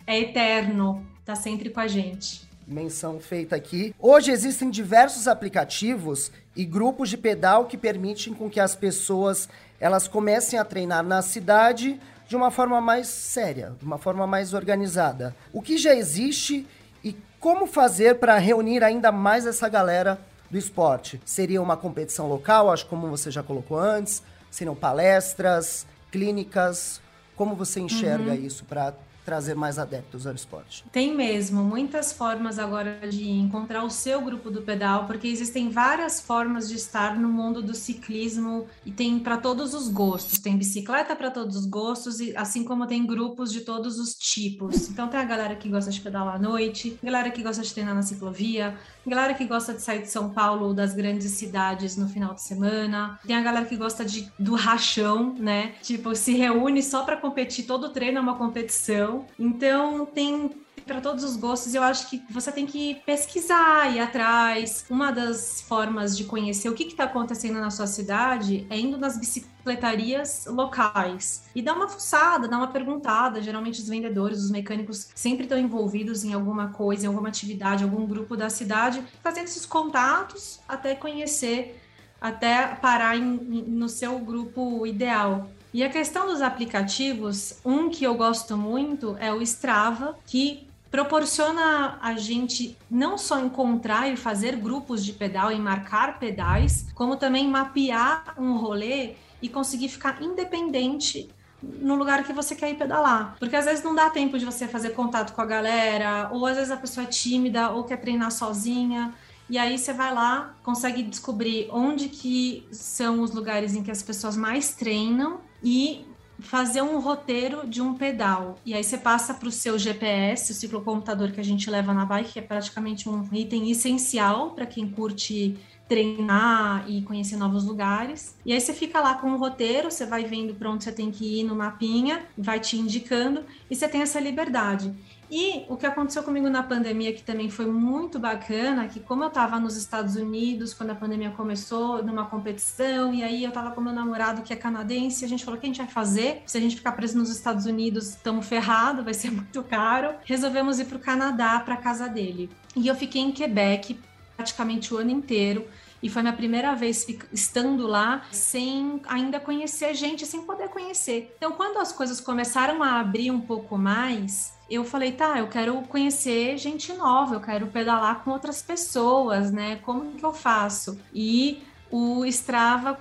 é 0.04 0.18
eterno, 0.18 1.06
tá 1.24 1.36
sempre 1.36 1.70
com 1.70 1.78
a 1.78 1.86
gente. 1.86 2.42
Menção 2.66 3.20
feita 3.20 3.54
aqui. 3.54 3.94
Hoje 4.00 4.32
existem 4.32 4.68
diversos 4.68 5.28
aplicativos 5.28 6.32
e 6.56 6.64
grupos 6.64 7.08
de 7.08 7.16
pedal 7.16 7.66
que 7.66 7.76
permitem 7.76 8.34
com 8.34 8.50
que 8.50 8.58
as 8.58 8.74
pessoas 8.74 9.48
elas 9.78 10.08
comecem 10.08 10.58
a 10.58 10.64
treinar 10.64 11.04
na 11.04 11.22
cidade 11.22 12.00
de 12.28 12.34
uma 12.34 12.50
forma 12.50 12.80
mais 12.80 13.06
séria, 13.06 13.74
de 13.78 13.84
uma 13.84 13.98
forma 13.98 14.26
mais 14.26 14.52
organizada. 14.52 15.34
O 15.52 15.62
que 15.62 15.78
já 15.78 15.94
existe 15.94 16.66
e 17.02 17.16
como 17.38 17.66
fazer 17.66 18.16
para 18.16 18.38
reunir 18.38 18.82
ainda 18.82 19.12
mais 19.12 19.46
essa 19.46 19.68
galera 19.68 20.20
do 20.50 20.58
esporte? 20.58 21.20
Seria 21.24 21.62
uma 21.62 21.76
competição 21.76 22.28
local, 22.28 22.72
acho 22.72 22.86
como 22.86 23.08
você 23.08 23.30
já 23.30 23.42
colocou 23.42 23.78
antes, 23.78 24.20
seriam 24.50 24.74
palestras, 24.74 25.86
clínicas, 26.10 27.00
como 27.40 27.54
você 27.54 27.80
enxerga 27.80 28.32
uhum. 28.32 28.44
isso 28.44 28.66
para 28.66 28.92
trazer 29.30 29.54
mais 29.54 29.78
adeptos 29.78 30.26
ao 30.26 30.34
esporte? 30.34 30.84
Tem 30.90 31.14
mesmo, 31.14 31.62
muitas 31.62 32.12
formas 32.12 32.58
agora 32.58 32.98
de 33.08 33.30
encontrar 33.30 33.84
o 33.84 33.90
seu 33.90 34.20
grupo 34.20 34.50
do 34.50 34.62
pedal, 34.62 35.06
porque 35.06 35.28
existem 35.28 35.70
várias 35.70 36.20
formas 36.20 36.68
de 36.68 36.74
estar 36.74 37.16
no 37.16 37.28
mundo 37.28 37.62
do 37.62 37.72
ciclismo 37.72 38.66
e 38.84 38.90
tem 38.90 39.20
para 39.20 39.36
todos 39.36 39.72
os 39.72 39.86
gostos. 39.86 40.40
Tem 40.40 40.56
bicicleta 40.56 41.14
para 41.14 41.30
todos 41.30 41.54
os 41.54 41.64
gostos, 41.64 42.18
e 42.18 42.36
assim 42.36 42.64
como 42.64 42.88
tem 42.88 43.06
grupos 43.06 43.52
de 43.52 43.60
todos 43.60 44.00
os 44.00 44.14
tipos. 44.14 44.88
Então 44.88 45.06
tem 45.06 45.20
a 45.20 45.24
galera 45.24 45.54
que 45.54 45.68
gosta 45.68 45.92
de 45.92 46.00
pedalar 46.00 46.34
à 46.34 46.38
noite, 46.38 46.98
galera 47.00 47.30
que 47.30 47.40
gosta 47.40 47.62
de 47.62 47.72
treinar 47.72 47.94
na 47.94 48.02
ciclovia, 48.02 48.76
galera 49.06 49.32
que 49.32 49.44
gosta 49.44 49.72
de 49.72 49.80
sair 49.80 50.02
de 50.02 50.10
São 50.10 50.30
Paulo 50.30 50.66
ou 50.66 50.74
das 50.74 50.92
grandes 50.92 51.30
cidades 51.30 51.96
no 51.96 52.08
final 52.08 52.34
de 52.34 52.42
semana, 52.42 53.20
tem 53.24 53.36
a 53.36 53.42
galera 53.42 53.64
que 53.64 53.76
gosta 53.76 54.04
de, 54.04 54.28
do 54.36 54.56
rachão, 54.56 55.34
né? 55.38 55.74
Tipo, 55.82 56.16
se 56.16 56.32
reúne 56.34 56.82
só 56.82 57.04
para 57.04 57.16
competir, 57.16 57.64
todo 57.64 57.90
treino 57.90 58.18
é 58.18 58.20
uma 58.20 58.34
competição. 58.34 59.19
Então 59.38 60.06
tem 60.06 60.50
para 60.90 61.00
todos 61.00 61.22
os 61.22 61.36
gostos, 61.36 61.72
eu 61.72 61.84
acho 61.84 62.10
que 62.10 62.20
você 62.28 62.50
tem 62.50 62.66
que 62.66 62.96
pesquisar, 63.06 63.94
ir 63.94 64.00
atrás. 64.00 64.84
Uma 64.90 65.12
das 65.12 65.60
formas 65.60 66.16
de 66.16 66.24
conhecer 66.24 66.68
o 66.68 66.74
que 66.74 66.82
está 66.82 67.04
acontecendo 67.04 67.60
na 67.60 67.70
sua 67.70 67.86
cidade 67.86 68.66
é 68.68 68.76
indo 68.76 68.98
nas 68.98 69.16
bicicletarias 69.16 70.46
locais 70.46 71.44
e 71.54 71.62
dar 71.62 71.74
uma 71.74 71.88
fuçada, 71.88 72.48
dar 72.48 72.56
uma 72.56 72.66
perguntada. 72.66 73.40
Geralmente 73.40 73.80
os 73.80 73.88
vendedores, 73.88 74.40
os 74.40 74.50
mecânicos 74.50 75.08
sempre 75.14 75.44
estão 75.44 75.56
envolvidos 75.56 76.24
em 76.24 76.32
alguma 76.32 76.70
coisa, 76.70 77.04
em 77.04 77.08
alguma 77.08 77.28
atividade, 77.28 77.84
algum 77.84 78.04
grupo 78.04 78.36
da 78.36 78.50
cidade, 78.50 79.00
fazendo 79.22 79.44
esses 79.44 79.64
contatos 79.64 80.58
até 80.68 80.96
conhecer, 80.96 81.80
até 82.20 82.66
parar 82.66 83.16
em, 83.16 83.22
no 83.22 83.88
seu 83.88 84.18
grupo 84.18 84.84
ideal. 84.84 85.48
E 85.72 85.84
a 85.84 85.88
questão 85.88 86.26
dos 86.26 86.42
aplicativos, 86.42 87.60
um 87.64 87.88
que 87.88 88.04
eu 88.04 88.14
gosto 88.14 88.56
muito 88.56 89.16
é 89.20 89.32
o 89.32 89.40
Strava, 89.40 90.18
que 90.26 90.66
proporciona 90.90 91.98
a 92.02 92.14
gente 92.16 92.76
não 92.90 93.16
só 93.16 93.38
encontrar 93.38 94.12
e 94.12 94.16
fazer 94.16 94.56
grupos 94.56 95.04
de 95.04 95.12
pedal 95.12 95.52
e 95.52 95.58
marcar 95.58 96.18
pedais, 96.18 96.88
como 96.94 97.16
também 97.16 97.46
mapear 97.46 98.34
um 98.36 98.56
rolê 98.56 99.14
e 99.40 99.48
conseguir 99.48 99.88
ficar 99.88 100.20
independente 100.20 101.30
no 101.62 101.94
lugar 101.94 102.24
que 102.24 102.32
você 102.32 102.56
quer 102.56 102.70
ir 102.70 102.76
pedalar. 102.76 103.36
Porque 103.38 103.54
às 103.54 103.66
vezes 103.66 103.84
não 103.84 103.94
dá 103.94 104.10
tempo 104.10 104.38
de 104.38 104.44
você 104.44 104.66
fazer 104.66 104.90
contato 104.90 105.32
com 105.34 105.40
a 105.40 105.46
galera, 105.46 106.30
ou 106.32 106.44
às 106.46 106.56
vezes 106.56 106.72
a 106.72 106.76
pessoa 106.76 107.04
é 107.04 107.08
tímida 107.08 107.70
ou 107.70 107.84
quer 107.84 107.98
treinar 107.98 108.32
sozinha. 108.32 109.14
E 109.50 109.58
aí 109.58 109.76
você 109.76 109.92
vai 109.92 110.14
lá, 110.14 110.54
consegue 110.62 111.02
descobrir 111.02 111.68
onde 111.72 112.08
que 112.08 112.66
são 112.70 113.20
os 113.20 113.32
lugares 113.32 113.74
em 113.74 113.82
que 113.82 113.90
as 113.90 114.00
pessoas 114.00 114.36
mais 114.36 114.74
treinam 114.74 115.40
e 115.62 116.06
fazer 116.38 116.82
um 116.82 117.00
roteiro 117.00 117.66
de 117.66 117.82
um 117.82 117.94
pedal. 117.94 118.56
E 118.64 118.72
aí 118.72 118.82
você 118.82 118.96
passa 118.96 119.34
para 119.34 119.48
o 119.48 119.52
seu 119.52 119.78
GPS, 119.78 120.52
o 120.52 120.54
ciclocomputador 120.54 121.32
que 121.32 121.40
a 121.40 121.44
gente 121.44 121.68
leva 121.68 121.92
na 121.92 122.04
bike, 122.06 122.32
que 122.32 122.38
é 122.38 122.42
praticamente 122.42 123.08
um 123.08 123.28
item 123.32 123.70
essencial 123.70 124.52
para 124.52 124.66
quem 124.66 124.88
curte 124.88 125.58
treinar 125.90 126.88
e 126.88 127.02
conhecer 127.02 127.36
novos 127.36 127.64
lugares. 127.64 128.36
E 128.46 128.52
aí 128.52 128.60
você 128.60 128.72
fica 128.72 129.00
lá 129.00 129.14
com 129.14 129.32
o 129.32 129.36
roteiro, 129.36 129.90
você 129.90 130.06
vai 130.06 130.24
vendo 130.24 130.54
para 130.54 130.70
onde 130.70 130.84
você 130.84 130.92
tem 130.92 131.10
que 131.10 131.40
ir 131.40 131.42
no 131.42 131.56
mapinha, 131.56 132.24
vai 132.38 132.60
te 132.60 132.76
indicando 132.76 133.44
e 133.68 133.74
você 133.74 133.88
tem 133.88 134.00
essa 134.00 134.20
liberdade. 134.20 134.94
E 135.30 135.64
o 135.68 135.76
que 135.76 135.86
aconteceu 135.86 136.24
comigo 136.24 136.48
na 136.50 136.62
pandemia, 136.62 137.12
que 137.12 137.22
também 137.22 137.48
foi 137.48 137.66
muito 137.66 138.18
bacana, 138.18 138.88
que 138.88 138.98
como 138.98 139.22
eu 139.22 139.28
estava 139.28 139.60
nos 139.60 139.76
Estados 139.76 140.16
Unidos, 140.16 140.74
quando 140.74 140.90
a 140.90 140.94
pandemia 140.94 141.30
começou, 141.30 142.02
numa 142.02 142.26
competição, 142.26 143.14
e 143.14 143.22
aí 143.22 143.44
eu 143.44 143.50
estava 143.50 143.70
com 143.70 143.80
meu 143.80 143.92
namorado 143.92 144.42
que 144.42 144.52
é 144.52 144.56
canadense, 144.56 145.24
a 145.24 145.28
gente 145.28 145.44
falou, 145.44 145.56
o 145.56 145.60
que 145.60 145.66
a 145.66 145.70
gente 145.70 145.78
vai 145.78 145.86
fazer? 145.86 146.42
Se 146.46 146.58
a 146.58 146.60
gente 146.60 146.74
ficar 146.74 146.92
preso 146.92 147.16
nos 147.16 147.30
Estados 147.30 147.64
Unidos, 147.64 148.08
estamos 148.08 148.46
ferrados, 148.46 149.04
vai 149.04 149.14
ser 149.14 149.30
muito 149.32 149.62
caro. 149.62 150.14
Resolvemos 150.24 150.80
ir 150.80 150.86
para 150.86 150.96
o 150.96 151.00
Canadá, 151.00 151.60
para 151.60 151.76
casa 151.76 152.08
dele. 152.08 152.50
E 152.74 152.88
eu 152.88 152.94
fiquei 152.96 153.22
em 153.22 153.30
Quebec 153.30 154.00
praticamente 154.36 154.92
o 154.92 154.96
ano 154.96 155.10
inteiro. 155.10 155.66
E 156.02 156.08
foi 156.08 156.22
minha 156.22 156.34
primeira 156.34 156.74
vez 156.74 157.06
estando 157.30 157.86
lá 157.86 158.22
sem 158.32 159.02
ainda 159.06 159.38
conhecer 159.38 159.94
gente, 159.94 160.24
sem 160.24 160.42
poder 160.42 160.68
conhecer. 160.68 161.34
Então, 161.36 161.52
quando 161.52 161.78
as 161.78 161.92
coisas 161.92 162.20
começaram 162.20 162.82
a 162.82 162.98
abrir 163.00 163.30
um 163.30 163.40
pouco 163.40 163.76
mais, 163.76 164.54
eu 164.70 164.84
falei, 164.84 165.12
tá, 165.12 165.38
eu 165.38 165.48
quero 165.48 165.74
conhecer 165.82 166.56
gente 166.56 166.92
nova, 166.92 167.34
eu 167.34 167.40
quero 167.40 167.66
pedalar 167.66 168.22
com 168.22 168.30
outras 168.30 168.62
pessoas, 168.62 169.50
né? 169.50 169.76
Como 169.82 170.12
que 170.12 170.24
eu 170.24 170.32
faço? 170.32 170.98
E 171.12 171.62
o 171.90 172.24
Strava 172.26 172.96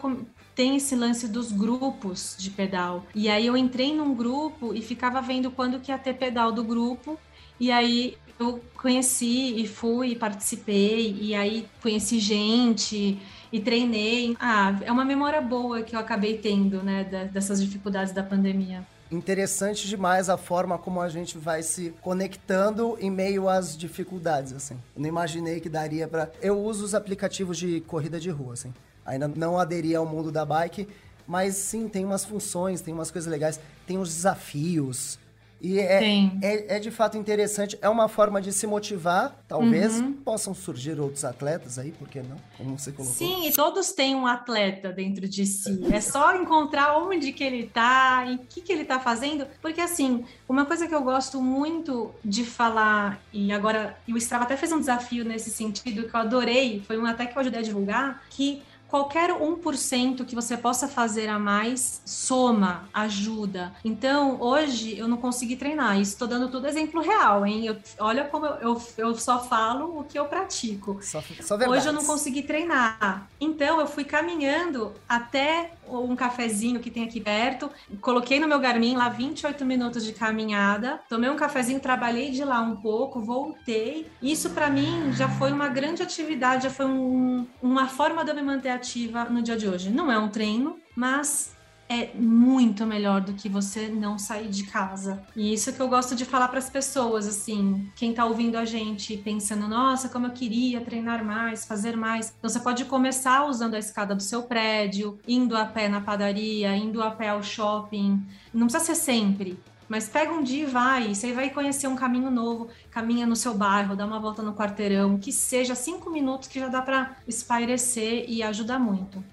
tem 0.56 0.76
esse 0.76 0.96
lance 0.96 1.28
dos 1.28 1.52
grupos 1.52 2.36
de 2.40 2.50
pedal. 2.50 3.06
E 3.14 3.30
aí 3.30 3.46
eu 3.46 3.56
entrei 3.56 3.96
num 3.96 4.16
grupo 4.16 4.74
e 4.74 4.82
ficava 4.82 5.22
vendo 5.22 5.52
quando 5.52 5.80
que 5.80 5.92
ia 5.92 5.98
ter 5.98 6.16
pedal 6.16 6.52
do 6.52 6.64
grupo. 6.64 7.20
E 7.60 7.72
aí 7.72 8.18
eu 8.40 8.60
conheci 8.76 9.62
e 9.62 9.68
fui, 9.68 10.16
participei, 10.16 11.18
e 11.22 11.36
aí 11.36 11.68
conheci 11.82 12.20
gente 12.20 13.20
e 13.52 13.60
treinei. 13.60 14.36
Ah, 14.40 14.76
é 14.82 14.92
uma 14.92 15.06
memória 15.06 15.42
boa 15.42 15.84
que 15.84 15.96
eu 15.96 16.00
acabei 16.00 16.38
tendo, 16.38 16.82
né, 16.82 17.04
dessas 17.32 17.62
dificuldades 17.62 18.14
da 18.14 18.24
pandemia 18.24 18.86
interessante 19.12 19.88
demais 19.88 20.30
a 20.30 20.38
forma 20.38 20.78
como 20.78 21.02
a 21.02 21.10
gente 21.10 21.38
vai 21.38 21.64
se 21.64 21.94
conectando 22.02 22.98
em 23.00 23.10
meio 23.10 23.50
às 23.50 23.78
dificuldades, 23.78 24.54
assim. 24.54 24.76
Eu 24.96 25.02
não 25.02 25.10
imaginei 25.10 25.60
que 25.60 25.70
daria 25.70 26.08
para. 26.08 26.32
Eu 26.42 26.60
uso 26.60 26.86
os 26.86 26.94
aplicativos 26.94 27.58
de 27.58 27.82
corrida 27.82 28.20
de 28.20 28.30
rua, 28.30 28.54
assim. 28.54 28.74
Ainda 29.06 29.28
não 29.28 29.58
aderi 29.58 29.96
ao 29.96 30.06
mundo 30.06 30.32
da 30.32 30.46
bike, 30.46 30.88
mas 31.28 31.56
sim, 31.56 31.88
tem 31.88 32.06
umas 32.06 32.24
funções, 32.24 32.82
tem 32.82 32.94
umas 32.94 33.10
coisas 33.10 33.30
legais, 33.30 33.60
tem 33.88 33.98
os 33.98 34.10
desafios. 34.10 35.18
E 35.62 35.80
é, 35.80 36.04
é, 36.42 36.76
é, 36.76 36.80
de 36.80 36.90
fato 36.90 37.18
interessante, 37.18 37.78
é 37.82 37.90
uma 37.90 38.08
forma 38.08 38.42
de 38.42 38.54
se 38.54 38.66
motivar. 38.66 39.44
Talvez 39.48 40.00
uhum. 40.00 40.14
possam 40.14 40.54
surgir 40.54 41.00
outros 41.00 41.26
atletas 41.26 41.78
aí, 41.78 41.92
por 41.92 42.08
que 42.08 42.22
não? 42.22 42.38
Como 42.58 42.78
você 42.78 42.92
colocou. 42.92 43.16
Sim, 43.16 43.48
e 43.48 43.52
todos 43.52 43.92
têm 43.92 44.16
um 44.16 44.26
atleta 44.26 44.92
dentro 44.92 45.28
de 45.28 45.46
si. 45.46 45.82
É 45.92 46.00
só 46.00 46.36
encontrar 46.36 46.98
onde 46.98 47.34
que 47.34 47.44
ele 47.44 47.68
tá, 47.68 48.26
e 48.28 48.36
o 48.36 48.40
que, 48.40 48.62
que 48.62 48.72
ele 48.72 48.86
tá 48.86 49.00
fazendo. 49.00 49.46
Porque 49.62 49.82
assim, 49.82 50.24
uma 50.48 50.66
coisa 50.66 50.88
que 50.88 50.96
eu 50.96 51.02
gosto 51.02 51.42
muito 51.42 52.12
de 52.24 52.46
falar, 52.46 53.22
e 53.34 53.52
agora 53.52 53.98
e 54.08 54.14
o 54.14 54.18
Strava 54.18 54.46
até 54.46 54.56
fez 54.56 54.72
um 54.72 54.80
desafio 54.80 55.26
nesse 55.26 55.50
sentido 55.50 56.08
que 56.08 56.16
eu 56.16 56.20
adorei, 56.20 56.82
foi 56.88 56.98
um 56.98 57.06
até 57.06 57.26
que 57.26 57.38
eu 57.38 57.42
ajudei 57.42 57.60
a 57.60 57.64
divulgar, 57.64 58.24
que 58.30 58.62
qualquer 58.90 59.30
1% 59.30 60.26
que 60.26 60.36
você 60.36 60.58
possa 60.58 60.88
fazer 60.88 61.28
a 61.28 61.38
mais 61.38 62.02
soma, 62.04 62.90
ajuda. 62.94 63.72
Então, 63.86 64.42
hoje 64.42 64.98
eu 64.98 65.08
não 65.08 65.18
consegui 65.18 65.56
treinar. 65.56 66.00
Estou 66.00 66.28
dando 66.28 66.50
tudo 66.50 66.68
exemplo 66.68 67.02
real, 67.02 67.46
hein? 67.46 67.66
Eu, 67.66 67.78
olha 68.00 68.26
como 68.26 68.48
eu, 68.48 68.56
eu, 68.56 68.82
eu, 68.98 69.16
só 69.16 69.40
falo 69.40 70.00
o 70.00 70.04
que 70.04 70.18
eu 70.18 70.26
pratico. 70.26 71.00
Só, 71.02 71.22
só 71.40 71.56
hoje 71.56 71.88
eu 71.88 71.94
não 71.94 72.04
consegui 72.04 72.42
treinar. 72.42 73.30
Então, 73.40 73.80
eu 73.80 73.88
fui 73.88 74.04
caminhando 74.04 74.94
até 75.08 75.72
um 75.88 76.16
cafezinho 76.16 76.80
que 76.80 76.92
tem 76.92 77.04
aqui 77.04 77.20
perto, 77.20 77.70
coloquei 78.02 78.40
no 78.40 78.48
meu 78.48 78.60
Garmin 78.60 78.96
lá 78.96 79.10
28 79.10 79.66
minutos 79.66 80.06
de 80.06 80.14
caminhada, 80.14 81.00
tomei 81.10 81.30
um 81.30 81.36
cafezinho, 81.36 81.80
trabalhei 81.80 82.32
de 82.32 82.44
lá 82.44 82.62
um 82.62 82.76
pouco, 82.76 83.20
voltei. 83.20 84.08
Isso 84.22 84.52
para 84.52 84.70
mim 84.70 85.12
já 85.14 85.28
foi 85.28 85.52
uma 85.52 85.68
grande 85.68 86.04
atividade, 86.04 86.64
já 86.64 86.70
foi 86.70 86.86
um, 86.86 87.48
uma 87.62 87.88
forma 87.88 88.24
de 88.24 88.32
eu 88.32 88.36
me 88.36 88.42
manter 88.42 88.70
ativa 88.80 89.26
no 89.26 89.42
dia 89.42 89.58
de 89.58 89.68
hoje. 89.68 89.90
Não 89.90 90.12
é 90.12 90.18
um 90.18 90.30
treino, 90.30 90.78
mas 90.96 91.56
é 91.90 92.12
muito 92.14 92.86
melhor 92.86 93.20
do 93.20 93.34
que 93.34 93.50
você 93.50 93.88
não 93.88 94.18
sair 94.18 94.48
de 94.48 94.64
casa. 94.64 95.24
E 95.36 95.52
isso 95.52 95.74
que 95.74 95.80
eu 95.82 95.90
gosto 95.90 96.16
de 96.16 96.24
falar 96.24 96.48
para 96.48 96.60
as 96.60 96.70
pessoas, 96.70 97.28
assim, 97.28 97.90
quem 97.96 98.12
está 98.12 98.26
ouvindo 98.26 98.58
a 98.58 98.64
gente 98.64 99.18
pensando, 99.18 99.68
nossa, 99.68 100.08
como 100.08 100.28
eu 100.28 100.32
queria 100.32 100.82
treinar 100.82 101.26
mais, 101.26 101.66
fazer 101.66 101.98
mais. 101.98 102.34
Então 102.38 102.48
você 102.48 102.60
pode 102.60 102.86
começar 102.86 103.46
usando 103.48 103.74
a 103.74 103.80
escada 103.80 104.14
do 104.14 104.22
seu 104.22 104.44
prédio, 104.44 105.20
indo 105.28 105.58
a 105.58 105.66
pé 105.66 105.90
na 105.90 106.00
padaria, 106.00 106.76
indo 106.76 107.02
a 107.02 107.10
pé 107.10 107.30
ao 107.30 107.42
shopping. 107.42 108.24
Não 108.54 108.68
precisa 108.68 108.86
ser 108.86 108.96
sempre, 108.96 109.60
mas 109.90 110.08
pega 110.08 110.32
um 110.32 110.44
dia 110.44 110.64
e 110.64 110.66
vai, 110.68 111.16
você 111.16 111.34
vai 111.34 111.50
conhecer 111.50 111.88
um 111.88 111.96
caminho 111.96 112.30
novo, 112.30 112.70
caminha 112.92 113.26
no 113.26 113.36
seu 113.36 113.56
bairro, 113.56 113.96
dá 113.96 114.06
uma 114.06 114.20
volta 114.20 114.44
no 114.44 114.54
quarteirão, 114.54 115.18
que 115.18 115.32
seja 115.32 115.74
cinco 115.74 116.12
minutos 116.12 116.48
que 116.48 116.60
já 116.60 116.68
dá 116.68 116.82
para 116.82 117.16
espairecer 117.28 118.26
e 118.28 118.44
ajuda 118.44 118.78
muito. 118.78 119.24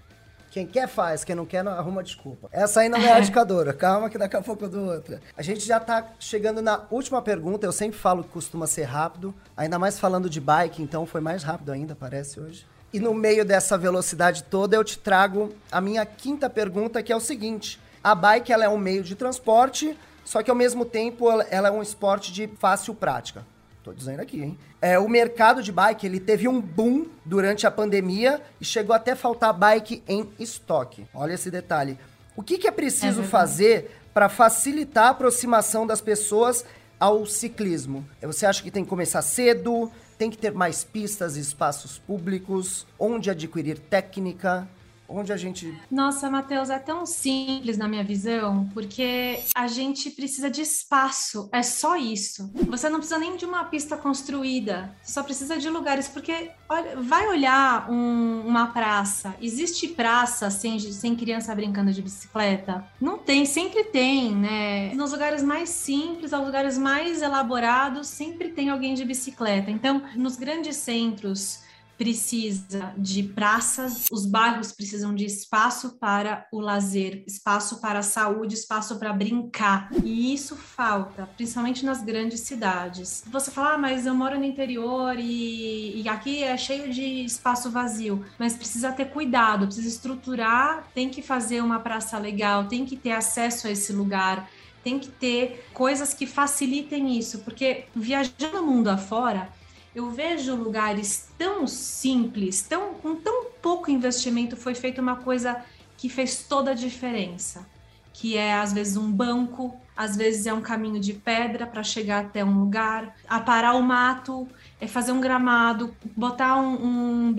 Quem 0.50 0.66
quer 0.66 0.88
faz, 0.88 1.22
quem 1.22 1.36
não 1.36 1.44
quer 1.44 1.62
não 1.62 1.72
arruma 1.72 2.02
desculpa. 2.02 2.48
Essa 2.50 2.80
aí 2.80 2.88
não 2.88 2.98
é 2.98 3.12
a 3.12 3.18
indicadora, 3.20 3.74
calma 3.74 4.08
que 4.08 4.16
daqui 4.16 4.36
a 4.36 4.40
pouco 4.40 4.64
eu 4.64 4.70
dou 4.70 4.86
outra. 4.86 5.20
A 5.36 5.42
gente 5.42 5.60
já 5.60 5.78
tá 5.78 6.06
chegando 6.18 6.62
na 6.62 6.84
última 6.90 7.20
pergunta, 7.20 7.66
eu 7.66 7.72
sempre 7.72 7.98
falo 7.98 8.24
que 8.24 8.30
costuma 8.30 8.66
ser 8.66 8.84
rápido, 8.84 9.34
ainda 9.54 9.78
mais 9.78 9.98
falando 9.98 10.30
de 10.30 10.40
bike, 10.40 10.82
então 10.82 11.04
foi 11.04 11.20
mais 11.20 11.42
rápido 11.42 11.72
ainda, 11.72 11.94
parece 11.94 12.40
hoje. 12.40 12.66
E 12.90 12.98
no 12.98 13.12
meio 13.12 13.44
dessa 13.44 13.76
velocidade 13.76 14.44
toda 14.44 14.74
eu 14.74 14.82
te 14.82 14.98
trago 14.98 15.52
a 15.70 15.82
minha 15.82 16.06
quinta 16.06 16.48
pergunta, 16.48 17.02
que 17.02 17.12
é 17.12 17.16
o 17.16 17.20
seguinte: 17.20 17.78
a 18.02 18.14
bike 18.14 18.50
ela 18.50 18.64
é 18.64 18.68
um 18.70 18.78
meio 18.78 19.02
de 19.02 19.14
transporte, 19.14 19.94
só 20.26 20.42
que 20.42 20.50
ao 20.50 20.56
mesmo 20.56 20.84
tempo 20.84 21.30
ela 21.48 21.68
é 21.68 21.70
um 21.70 21.80
esporte 21.80 22.32
de 22.32 22.48
fácil 22.58 22.94
prática. 22.94 23.46
Tô 23.84 23.92
dizendo 23.92 24.20
aqui, 24.20 24.42
hein? 24.42 24.58
É, 24.82 24.98
o 24.98 25.08
mercado 25.08 25.62
de 25.62 25.70
bike 25.70 26.04
ele 26.04 26.18
teve 26.18 26.48
um 26.48 26.60
boom 26.60 27.06
durante 27.24 27.68
a 27.68 27.70
pandemia 27.70 28.42
e 28.60 28.64
chegou 28.64 28.94
até 28.94 29.14
faltar 29.14 29.54
bike 29.54 30.02
em 30.08 30.28
estoque. 30.40 31.06
Olha 31.14 31.34
esse 31.34 31.48
detalhe. 31.52 31.96
O 32.34 32.42
que, 32.42 32.58
que 32.58 32.66
é 32.66 32.72
preciso 32.72 33.20
é 33.20 33.24
fazer 33.24 34.00
para 34.12 34.28
facilitar 34.28 35.04
a 35.04 35.10
aproximação 35.10 35.86
das 35.86 36.00
pessoas 36.00 36.64
ao 36.98 37.24
ciclismo? 37.24 38.04
Você 38.22 38.44
acha 38.44 38.60
que 38.60 38.70
tem 38.72 38.82
que 38.82 38.90
começar 38.90 39.22
cedo? 39.22 39.88
Tem 40.18 40.28
que 40.28 40.38
ter 40.38 40.52
mais 40.52 40.82
pistas 40.82 41.36
e 41.36 41.40
espaços 41.40 41.98
públicos? 41.98 42.84
Onde 42.98 43.30
adquirir 43.30 43.78
técnica? 43.78 44.66
Onde 45.08 45.32
a 45.32 45.36
gente. 45.36 45.72
Nossa, 45.90 46.30
Matheus, 46.30 46.70
é 46.70 46.78
tão 46.78 47.06
simples 47.06 47.76
na 47.76 47.88
minha 47.88 48.04
visão, 48.04 48.68
porque 48.74 49.40
a 49.54 49.66
gente 49.66 50.10
precisa 50.10 50.50
de 50.50 50.62
espaço, 50.62 51.48
é 51.52 51.62
só 51.62 51.96
isso. 51.96 52.50
Você 52.68 52.88
não 52.88 52.98
precisa 52.98 53.18
nem 53.18 53.36
de 53.36 53.44
uma 53.44 53.64
pista 53.64 53.96
construída, 53.96 54.94
você 55.02 55.12
só 55.12 55.22
precisa 55.22 55.56
de 55.58 55.68
lugares, 55.68 56.08
porque 56.08 56.50
olha, 56.68 56.96
vai 56.96 57.28
olhar 57.28 57.90
um, 57.90 58.42
uma 58.46 58.68
praça. 58.68 59.34
Existe 59.40 59.88
praça 59.88 60.50
sem, 60.50 60.78
sem 60.78 61.16
criança 61.16 61.54
brincando 61.54 61.92
de 61.92 62.02
bicicleta? 62.02 62.84
Não 63.00 63.18
tem, 63.18 63.44
sempre 63.46 63.84
tem, 63.84 64.34
né? 64.34 64.94
Nos 64.94 65.12
lugares 65.12 65.42
mais 65.42 65.70
simples, 65.70 66.32
aos 66.32 66.44
lugares 66.44 66.78
mais 66.78 67.22
elaborados, 67.22 68.06
sempre 68.08 68.50
tem 68.50 68.70
alguém 68.70 68.94
de 68.94 69.04
bicicleta. 69.04 69.70
Então, 69.70 70.02
nos 70.14 70.36
grandes 70.36 70.76
centros 70.76 71.65
precisa 71.96 72.92
de 72.96 73.22
praças, 73.22 74.06
os 74.10 74.26
bairros 74.26 74.72
precisam 74.72 75.14
de 75.14 75.24
espaço 75.24 75.98
para 75.98 76.46
o 76.52 76.60
lazer, 76.60 77.24
espaço 77.26 77.80
para 77.80 78.00
a 78.00 78.02
saúde, 78.02 78.54
espaço 78.54 78.98
para 78.98 79.12
brincar. 79.12 79.88
E 80.04 80.34
isso 80.34 80.56
falta, 80.56 81.28
principalmente 81.36 81.84
nas 81.84 82.02
grandes 82.02 82.40
cidades. 82.40 83.24
Você 83.26 83.50
fala, 83.50 83.74
ah, 83.74 83.78
mas 83.78 84.06
eu 84.06 84.14
moro 84.14 84.38
no 84.38 84.44
interior 84.44 85.18
e, 85.18 86.02
e 86.02 86.08
aqui 86.08 86.42
é 86.42 86.56
cheio 86.56 86.92
de 86.92 87.24
espaço 87.24 87.70
vazio. 87.70 88.24
Mas 88.38 88.56
precisa 88.56 88.92
ter 88.92 89.06
cuidado, 89.06 89.66
precisa 89.66 89.88
estruturar, 89.88 90.86
tem 90.94 91.08
que 91.08 91.22
fazer 91.22 91.62
uma 91.62 91.80
praça 91.80 92.18
legal, 92.18 92.66
tem 92.66 92.84
que 92.84 92.96
ter 92.96 93.12
acesso 93.12 93.66
a 93.66 93.70
esse 93.70 93.92
lugar 93.92 94.48
tem 94.86 95.00
que 95.00 95.08
ter 95.08 95.66
coisas 95.74 96.14
que 96.14 96.28
facilitem 96.28 97.18
isso, 97.18 97.40
porque 97.40 97.86
viajando 97.92 98.60
o 98.60 98.64
mundo 98.64 98.86
afora, 98.86 99.48
eu 99.96 100.10
vejo 100.10 100.54
lugares 100.54 101.30
tão 101.38 101.66
simples, 101.66 102.60
tão, 102.60 102.92
com 102.92 103.16
tão 103.16 103.46
pouco 103.62 103.90
investimento, 103.90 104.54
foi 104.54 104.74
feita 104.74 105.00
uma 105.00 105.16
coisa 105.16 105.64
que 105.96 106.10
fez 106.10 106.42
toda 106.46 106.72
a 106.72 106.74
diferença. 106.74 107.66
Que 108.12 108.36
é, 108.36 108.52
às 108.52 108.74
vezes, 108.74 108.98
um 108.98 109.10
banco, 109.10 109.74
às 109.96 110.14
vezes 110.14 110.46
é 110.46 110.52
um 110.52 110.60
caminho 110.60 111.00
de 111.00 111.14
pedra 111.14 111.66
para 111.66 111.82
chegar 111.82 112.26
até 112.26 112.44
um 112.44 112.60
lugar, 112.60 113.16
aparar 113.26 113.72
o 113.72 113.82
mato, 113.82 114.46
é 114.78 114.86
fazer 114.86 115.12
um 115.12 115.20
gramado, 115.20 115.96
botar 116.14 116.60
um, 116.60 117.30
um 117.30 117.34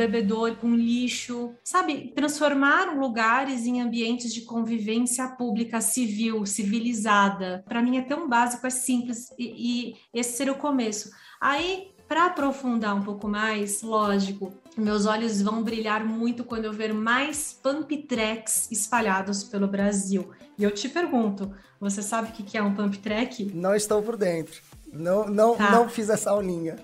com 0.59 0.73
lixo, 0.73 1.53
sabe? 1.63 2.11
Transformar 2.15 2.97
lugares 2.97 3.67
em 3.67 3.81
ambientes 3.81 4.33
de 4.33 4.41
convivência 4.41 5.27
pública, 5.27 5.79
civil, 5.79 6.43
civilizada. 6.43 7.63
Para 7.67 7.83
mim 7.83 7.97
é 7.97 8.01
tão 8.01 8.27
básico, 8.27 8.65
é 8.65 8.71
simples, 8.71 9.29
e, 9.37 9.45
e 9.45 9.95
esse 10.11 10.37
seria 10.37 10.53
o 10.53 10.57
começo. 10.57 11.11
Aí 11.39 11.95
para 12.07 12.27
aprofundar 12.27 12.95
um 12.95 13.01
pouco 13.01 13.27
mais, 13.27 13.81
lógico, 13.81 14.53
meus 14.77 15.05
olhos 15.05 15.41
vão 15.41 15.61
brilhar 15.61 16.05
muito 16.05 16.43
quando 16.43 16.65
eu 16.65 16.73
ver 16.73 16.93
mais 16.93 17.51
pump 17.61 17.97
tracks 18.03 18.71
espalhados 18.71 19.43
pelo 19.43 19.67
Brasil. 19.67 20.31
E 20.57 20.63
eu 20.63 20.71
te 20.71 20.87
pergunto, 20.87 21.53
você 21.79 22.01
sabe 22.01 22.29
o 22.29 22.31
que 22.31 22.57
é 22.57 22.63
um 22.63 22.73
pump 22.73 22.97
track? 22.99 23.51
Não 23.53 23.75
estou 23.75 24.01
por 24.01 24.15
dentro. 24.15 24.61
Não, 24.91 25.27
não, 25.27 25.55
tá. 25.55 25.71
não 25.71 25.89
fiz 25.89 26.09
essa 26.09 26.31
aulinha. 26.31 26.77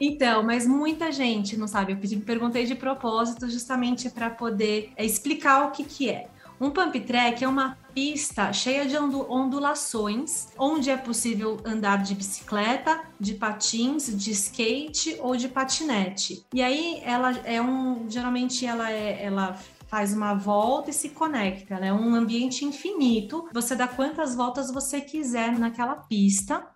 Então, 0.00 0.42
mas 0.42 0.66
muita 0.66 1.12
gente 1.12 1.56
não 1.56 1.66
sabe. 1.66 1.92
Eu 1.92 1.96
pedi, 1.98 2.16
perguntei 2.16 2.64
de 2.64 2.74
propósito 2.74 3.48
justamente 3.50 4.08
para 4.08 4.30
poder 4.30 4.92
é, 4.96 5.04
explicar 5.04 5.66
o 5.66 5.70
que, 5.72 5.84
que 5.84 6.10
é. 6.10 6.28
Um 6.60 6.70
pump 6.70 6.98
track 7.00 7.44
é 7.44 7.48
uma 7.48 7.76
pista 7.94 8.52
cheia 8.52 8.84
de 8.84 8.96
ondulações, 8.96 10.48
onde 10.58 10.90
é 10.90 10.96
possível 10.96 11.58
andar 11.64 12.02
de 12.02 12.14
bicicleta, 12.14 13.02
de 13.18 13.34
patins, 13.34 14.06
de 14.06 14.32
skate 14.32 15.16
ou 15.20 15.36
de 15.36 15.48
patinete. 15.48 16.44
E 16.52 16.62
aí 16.62 17.00
ela 17.04 17.30
é 17.44 17.62
um, 17.62 18.10
geralmente 18.10 18.66
ela 18.66 18.90
é, 18.90 19.22
ela 19.22 19.56
faz 19.86 20.12
uma 20.12 20.34
volta 20.34 20.90
e 20.90 20.92
se 20.92 21.10
conecta. 21.10 21.74
Ela 21.74 21.86
é 21.86 21.92
um 21.92 22.14
ambiente 22.14 22.64
infinito. 22.64 23.48
Você 23.52 23.76
dá 23.76 23.86
quantas 23.86 24.34
voltas 24.34 24.72
você 24.72 25.00
quiser 25.00 25.56
naquela 25.56 25.94
pista. 25.94 26.66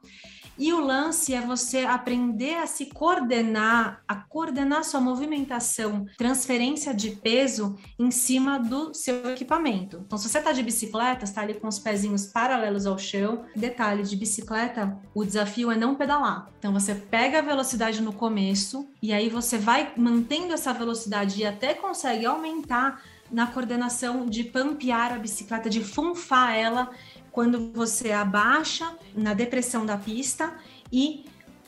E 0.59 0.73
o 0.73 0.81
lance 0.81 1.33
é 1.33 1.41
você 1.41 1.81
aprender 1.81 2.57
a 2.57 2.67
se 2.67 2.87
coordenar, 2.87 4.03
a 4.09 4.17
coordenar 4.17 4.83
sua 4.83 5.01
movimentação, 5.01 6.07
transferência 6.17 6.93
de 6.93 7.13
peso 7.13 7.77
em 7.97 8.11
cima 8.11 8.59
do 8.59 8.93
seu 8.93 9.31
equipamento. 9.31 10.03
Então, 10.05 10.19
se 10.19 10.29
você 10.29 10.39
está 10.39 10.51
de 10.51 10.63
bicicleta, 10.65 11.25
está 11.25 11.43
ali 11.43 11.55
com 11.55 11.69
os 11.69 11.79
pezinhos 11.79 12.27
paralelos 12.27 12.87
ao 12.87 12.99
chão. 12.99 13.45
Detalhe 13.55 14.03
de 14.03 14.17
bicicleta, 14.17 14.99
o 15.15 15.25
desafio 15.25 15.71
é 15.71 15.77
não 15.77 15.95
pedalar. 15.95 16.51
Então, 16.59 16.73
você 16.73 16.93
pega 16.93 17.39
a 17.39 17.43
velocidade 17.43 18.03
no 18.03 18.13
começo 18.13 18.89
e 19.01 19.13
aí 19.13 19.29
você 19.29 19.59
vai 19.59 19.93
mantendo 19.97 20.53
essa 20.53 20.73
velocidade 20.73 21.41
e 21.41 21.47
até 21.47 21.73
consegue 21.73 22.27
aumentar 22.27 23.01
na 23.31 23.47
coordenação 23.47 24.27
de 24.27 24.45
pampear 24.45 25.13
a 25.13 25.19
bicicleta, 25.19 25.69
de 25.69 25.85
funfar 25.85 26.55
ela 26.55 26.91
quando 27.33 27.73
você 27.73 28.13
abaixa 28.13 28.93
na 29.15 29.35
depressão 29.35 29.85
da 29.85 29.97
pista 29.97 30.55
e 30.93 31.25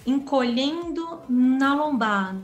encolhendo 0.06 1.20
na 1.28 1.74
lombar, 1.74 2.34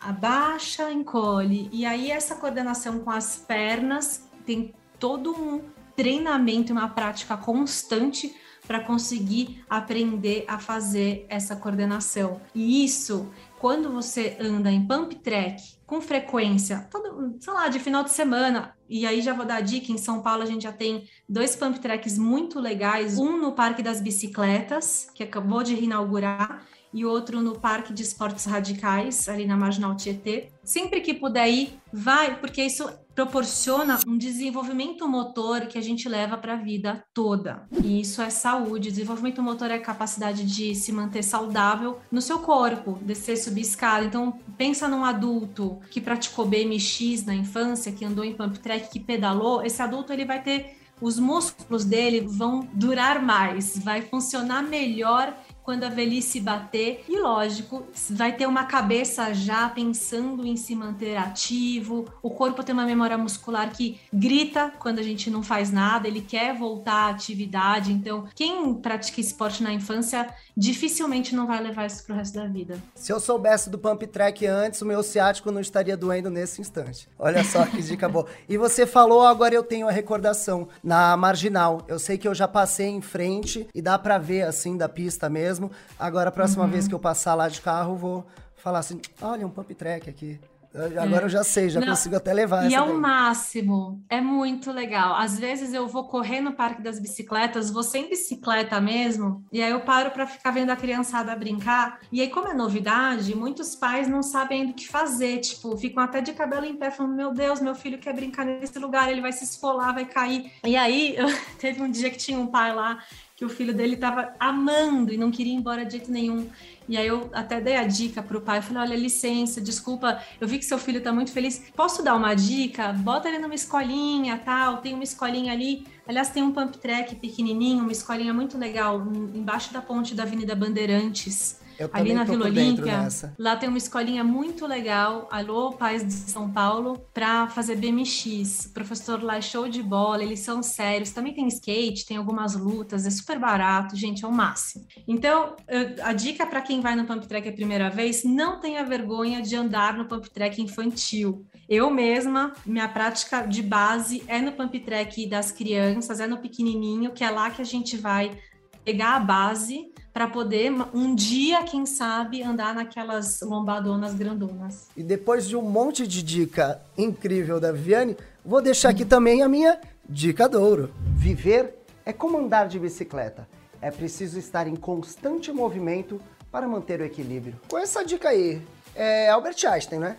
abaixa, 0.00 0.90
encolhe. 0.92 1.68
E 1.72 1.86
aí 1.86 2.10
essa 2.10 2.34
coordenação 2.34 3.00
com 3.00 3.10
as 3.10 3.36
pernas 3.36 4.28
tem 4.44 4.74
todo 4.98 5.30
um 5.30 5.62
treinamento, 5.94 6.72
uma 6.72 6.88
prática 6.88 7.36
constante 7.36 8.34
para 8.66 8.80
conseguir 8.80 9.62
aprender 9.68 10.44
a 10.48 10.58
fazer 10.58 11.26
essa 11.28 11.54
coordenação. 11.54 12.40
E 12.54 12.84
isso, 12.84 13.30
quando 13.58 13.92
você 13.92 14.36
anda 14.40 14.70
em 14.70 14.86
pump 14.86 15.14
track 15.16 15.62
com 15.94 16.00
frequência, 16.00 16.88
todo, 16.90 17.36
sei 17.40 17.52
lá, 17.52 17.68
de 17.68 17.78
final 17.78 18.02
de 18.02 18.10
semana, 18.10 18.76
e 18.88 19.06
aí 19.06 19.22
já 19.22 19.32
vou 19.32 19.46
dar 19.46 19.56
a 19.56 19.60
dica, 19.60 19.92
em 19.92 19.96
São 19.96 20.20
Paulo 20.20 20.42
a 20.42 20.46
gente 20.46 20.62
já 20.62 20.72
tem 20.72 21.08
dois 21.28 21.54
pump 21.54 21.78
tracks 21.78 22.18
muito 22.18 22.58
legais, 22.58 23.16
um 23.16 23.36
no 23.36 23.52
Parque 23.52 23.80
das 23.80 24.00
Bicicletas, 24.00 25.08
que 25.14 25.22
acabou 25.22 25.62
de 25.62 25.76
inaugurar, 25.76 26.66
e 26.94 27.04
outro 27.04 27.42
no 27.42 27.58
Parque 27.58 27.92
de 27.92 28.02
Esportes 28.02 28.44
Radicais, 28.44 29.28
ali 29.28 29.44
na 29.44 29.56
Marginal 29.56 29.96
Tietê. 29.96 30.48
Sempre 30.62 31.00
que 31.00 31.12
puder 31.12 31.50
ir, 31.50 31.76
vai, 31.92 32.38
porque 32.38 32.62
isso 32.62 32.88
proporciona 33.14 33.98
um 34.06 34.16
desenvolvimento 34.16 35.06
motor 35.08 35.62
que 35.66 35.76
a 35.76 35.80
gente 35.80 36.08
leva 36.08 36.36
para 36.36 36.54
a 36.54 36.56
vida 36.56 37.04
toda. 37.12 37.66
E 37.82 38.00
isso 38.00 38.22
é 38.22 38.30
saúde. 38.30 38.90
Desenvolvimento 38.90 39.42
motor 39.42 39.70
é 39.70 39.74
a 39.74 39.80
capacidade 39.80 40.44
de 40.44 40.74
se 40.74 40.92
manter 40.92 41.24
saudável 41.24 41.98
no 42.10 42.22
seu 42.22 42.38
corpo, 42.38 42.98
descer, 43.02 43.36
subir 43.36 43.62
escada. 43.62 44.04
Então, 44.04 44.38
pensa 44.56 44.86
num 44.86 45.04
adulto 45.04 45.80
que 45.90 46.00
praticou 46.00 46.46
BMX 46.46 47.24
na 47.26 47.34
infância, 47.34 47.92
que 47.92 48.04
andou 48.04 48.24
em 48.24 48.34
pump 48.34 48.58
track, 48.60 48.88
que 48.90 49.00
pedalou, 49.00 49.64
esse 49.64 49.82
adulto 49.82 50.12
ele 50.12 50.24
vai 50.24 50.42
ter 50.42 50.76
os 51.00 51.18
músculos 51.18 51.84
dele 51.84 52.20
vão 52.20 52.68
durar 52.72 53.20
mais, 53.20 53.78
vai 53.78 54.02
funcionar 54.02 54.62
melhor 54.62 55.36
quando 55.64 55.84
a 55.84 55.88
velhice 55.88 56.38
bater. 56.38 57.04
E 57.08 57.18
lógico, 57.18 57.86
vai 58.10 58.32
ter 58.36 58.46
uma 58.46 58.64
cabeça 58.64 59.32
já 59.34 59.68
pensando 59.68 60.46
em 60.46 60.56
se 60.56 60.76
manter 60.76 61.16
ativo. 61.16 62.06
O 62.22 62.30
corpo 62.30 62.62
tem 62.62 62.74
uma 62.74 62.84
memória 62.84 63.16
muscular 63.18 63.70
que 63.70 63.98
grita 64.12 64.72
quando 64.78 64.98
a 64.98 65.02
gente 65.02 65.30
não 65.30 65.42
faz 65.42 65.72
nada, 65.72 66.06
ele 66.06 66.20
quer 66.20 66.54
voltar 66.54 67.06
à 67.06 67.08
atividade. 67.08 67.92
Então, 67.92 68.28
quem 68.34 68.74
pratica 68.74 69.20
esporte 69.20 69.62
na 69.62 69.72
infância 69.72 70.28
dificilmente 70.56 71.34
não 71.34 71.46
vai 71.46 71.60
levar 71.62 71.86
isso 71.86 72.04
pro 72.04 72.14
resto 72.14 72.34
da 72.34 72.46
vida. 72.46 72.78
Se 72.94 73.12
eu 73.12 73.18
soubesse 73.18 73.68
do 73.68 73.78
pump 73.78 74.06
track 74.06 74.46
antes, 74.46 74.80
o 74.82 74.86
meu 74.86 75.02
ciático 75.02 75.50
não 75.50 75.60
estaria 75.60 75.96
doendo 75.96 76.30
nesse 76.30 76.60
instante. 76.60 77.08
Olha 77.18 77.42
só 77.44 77.64
que 77.66 77.82
dica 77.82 78.08
boa. 78.08 78.26
E 78.48 78.56
você 78.56 78.86
falou, 78.86 79.22
agora 79.22 79.54
eu 79.54 79.62
tenho 79.62 79.88
a 79.88 79.90
recordação 79.90 80.68
na 80.82 81.16
marginal. 81.16 81.82
Eu 81.88 81.98
sei 81.98 82.18
que 82.18 82.28
eu 82.28 82.34
já 82.34 82.46
passei 82.46 82.86
em 82.86 83.00
frente 83.00 83.66
e 83.74 83.80
dá 83.80 83.98
para 83.98 84.18
ver 84.18 84.42
assim 84.42 84.76
da 84.76 84.88
pista 84.88 85.28
mesmo. 85.28 85.70
Agora 85.98 86.28
a 86.28 86.32
próxima 86.32 86.64
uhum. 86.64 86.70
vez 86.70 86.86
que 86.86 86.94
eu 86.94 86.98
passar 86.98 87.34
lá 87.34 87.48
de 87.48 87.60
carro, 87.60 87.96
vou 87.96 88.26
falar 88.56 88.80
assim: 88.80 89.00
"Olha 89.20 89.46
um 89.46 89.50
pump 89.50 89.74
track 89.74 90.08
aqui". 90.08 90.38
Agora 90.74 91.22
é. 91.22 91.24
eu 91.24 91.28
já 91.28 91.44
sei, 91.44 91.68
já 91.68 91.78
Não, 91.78 91.88
consigo 91.88 92.16
até 92.16 92.32
levar. 92.32 92.68
E 92.68 92.74
é 92.74 92.80
o 92.80 92.98
máximo, 92.98 94.02
é 94.08 94.20
muito 94.20 94.72
legal. 94.72 95.14
Às 95.14 95.38
vezes 95.38 95.72
eu 95.72 95.86
vou 95.86 96.04
correr 96.08 96.40
no 96.40 96.52
Parque 96.52 96.82
das 96.82 96.98
Bicicletas, 96.98 97.70
vou 97.70 97.82
sem 97.82 98.08
bicicleta 98.08 98.80
mesmo, 98.80 99.44
e 99.52 99.62
aí 99.62 99.70
eu 99.70 99.80
paro 99.80 100.10
para 100.10 100.26
ficar 100.26 100.50
vendo 100.50 100.70
a 100.70 100.76
criançada 100.76 101.34
brincar. 101.36 102.00
E 102.10 102.20
aí, 102.20 102.28
como 102.28 102.48
é 102.48 102.54
novidade, 102.54 103.36
muitos 103.36 103.76
pais 103.76 104.08
não 104.08 104.22
sabem 104.22 104.70
o 104.70 104.74
que 104.74 104.88
fazer, 104.88 105.38
tipo, 105.38 105.76
ficam 105.76 106.02
até 106.02 106.20
de 106.20 106.32
cabelo 106.32 106.66
em 106.66 106.76
pé, 106.76 106.90
falando: 106.90 107.14
Meu 107.14 107.32
Deus, 107.32 107.60
meu 107.60 107.74
filho 107.74 107.98
quer 107.98 108.12
brincar 108.12 108.44
nesse 108.44 108.78
lugar, 108.78 109.10
ele 109.10 109.20
vai 109.20 109.32
se 109.32 109.44
esfolar, 109.44 109.94
vai 109.94 110.04
cair. 110.04 110.50
E 110.64 110.76
aí, 110.76 111.14
eu... 111.16 111.26
teve 111.58 111.80
um 111.80 111.90
dia 111.90 112.10
que 112.10 112.18
tinha 112.18 112.38
um 112.38 112.48
pai 112.48 112.74
lá 112.74 112.98
que 113.44 113.52
o 113.52 113.54
filho 113.54 113.74
dele 113.74 113.94
estava 113.94 114.32
amando 114.40 115.12
e 115.12 115.18
não 115.18 115.30
queria 115.30 115.52
ir 115.52 115.56
embora 115.56 115.84
de 115.84 115.92
jeito 115.92 116.10
nenhum. 116.10 116.48
E 116.88 116.96
aí 116.96 117.06
eu 117.06 117.30
até 117.32 117.60
dei 117.60 117.76
a 117.76 117.84
dica 117.84 118.22
para 118.22 118.36
o 118.36 118.40
pai, 118.40 118.60
falei, 118.60 118.82
olha, 118.82 118.96
licença, 118.96 119.60
desculpa, 119.60 120.20
eu 120.40 120.46
vi 120.48 120.58
que 120.58 120.64
seu 120.64 120.78
filho 120.78 120.98
está 120.98 121.12
muito 121.12 121.32
feliz, 121.32 121.62
posso 121.74 122.02
dar 122.02 122.14
uma 122.14 122.34
dica? 122.34 122.92
Bota 122.92 123.28
ele 123.28 123.38
numa 123.38 123.54
escolinha, 123.54 124.38
tal, 124.38 124.78
tem 124.78 124.94
uma 124.94 125.04
escolinha 125.04 125.52
ali, 125.52 125.86
aliás, 126.06 126.28
tem 126.30 126.42
um 126.42 126.52
pump 126.52 126.76
track 126.78 127.16
pequenininho, 127.16 127.82
uma 127.82 127.92
escolinha 127.92 128.34
muito 128.34 128.58
legal, 128.58 129.02
embaixo 129.34 129.72
da 129.72 129.80
ponte 129.80 130.14
da 130.14 130.24
Avenida 130.24 130.54
Bandeirantes, 130.54 131.58
eu 131.78 131.90
ali 131.92 132.14
na 132.14 132.24
Vila 132.24 132.46
Olímpia. 132.46 133.08
Lá 133.38 133.56
tem 133.56 133.68
uma 133.68 133.78
escolinha 133.78 134.22
muito 134.22 134.66
legal, 134.66 135.28
Alô 135.30 135.72
Pais 135.72 136.04
de 136.04 136.12
São 136.12 136.50
Paulo, 136.50 136.98
para 137.12 137.48
fazer 137.48 137.76
BMX. 137.76 138.66
O 138.66 138.72
professor 138.72 139.22
lá 139.22 139.36
é 139.36 139.40
show 139.40 139.68
de 139.68 139.82
bola, 139.82 140.22
eles 140.22 140.40
são 140.40 140.62
sérios. 140.62 141.10
Também 141.10 141.34
tem 141.34 141.46
skate, 141.48 142.06
tem 142.06 142.16
algumas 142.16 142.54
lutas, 142.54 143.06
é 143.06 143.10
super 143.10 143.38
barato, 143.38 143.96
gente, 143.96 144.24
é 144.24 144.28
o 144.28 144.32
máximo. 144.32 144.86
Então, 145.06 145.56
a 146.02 146.12
dica 146.12 146.46
para 146.46 146.60
quem 146.60 146.80
vai 146.80 146.94
no 146.94 147.04
pump 147.04 147.26
track 147.26 147.48
a 147.48 147.52
primeira 147.52 147.90
vez, 147.90 148.24
não 148.24 148.60
tenha 148.60 148.84
vergonha 148.84 149.42
de 149.42 149.56
andar 149.56 149.96
no 149.96 150.06
pump 150.06 150.28
track 150.30 150.60
infantil. 150.60 151.44
Eu 151.68 151.90
mesma, 151.90 152.52
minha 152.66 152.88
prática 152.88 153.40
de 153.42 153.62
base 153.62 154.22
é 154.26 154.40
no 154.40 154.52
pump 154.52 154.78
track 154.80 155.26
das 155.26 155.50
crianças, 155.50 156.20
é 156.20 156.26
no 156.26 156.38
pequenininho, 156.38 157.12
que 157.12 157.24
é 157.24 157.30
lá 157.30 157.50
que 157.50 157.62
a 157.62 157.64
gente 157.64 157.96
vai 157.96 158.36
pegar 158.84 159.16
a 159.16 159.20
base 159.20 159.93
para 160.14 160.28
poder 160.28 160.72
um 160.94 161.12
dia, 161.12 161.64
quem 161.64 161.84
sabe, 161.84 162.40
andar 162.40 162.72
naquelas 162.72 163.40
lombadonas 163.40 164.14
grandonas. 164.14 164.86
E 164.96 165.02
depois 165.02 165.48
de 165.48 165.56
um 165.56 165.62
monte 165.62 166.06
de 166.06 166.22
dica 166.22 166.80
incrível 166.96 167.58
da 167.58 167.72
Viviane, 167.72 168.16
vou 168.44 168.62
deixar 168.62 168.90
aqui 168.90 169.04
também 169.04 169.42
a 169.42 169.48
minha 169.48 169.80
dica 170.08 170.48
do 170.48 170.62
ouro. 170.62 170.94
Viver 171.16 171.84
é 172.06 172.12
como 172.12 172.38
andar 172.38 172.68
de 172.68 172.78
bicicleta. 172.78 173.48
É 173.82 173.90
preciso 173.90 174.38
estar 174.38 174.68
em 174.68 174.76
constante 174.76 175.50
movimento 175.50 176.20
para 176.48 176.68
manter 176.68 177.00
o 177.00 177.04
equilíbrio. 177.04 177.60
Com 177.68 177.76
essa 177.76 178.04
dica 178.04 178.28
aí, 178.28 178.62
é 178.94 179.28
Albert 179.28 179.56
Einstein, 179.66 179.98
né? 179.98 180.16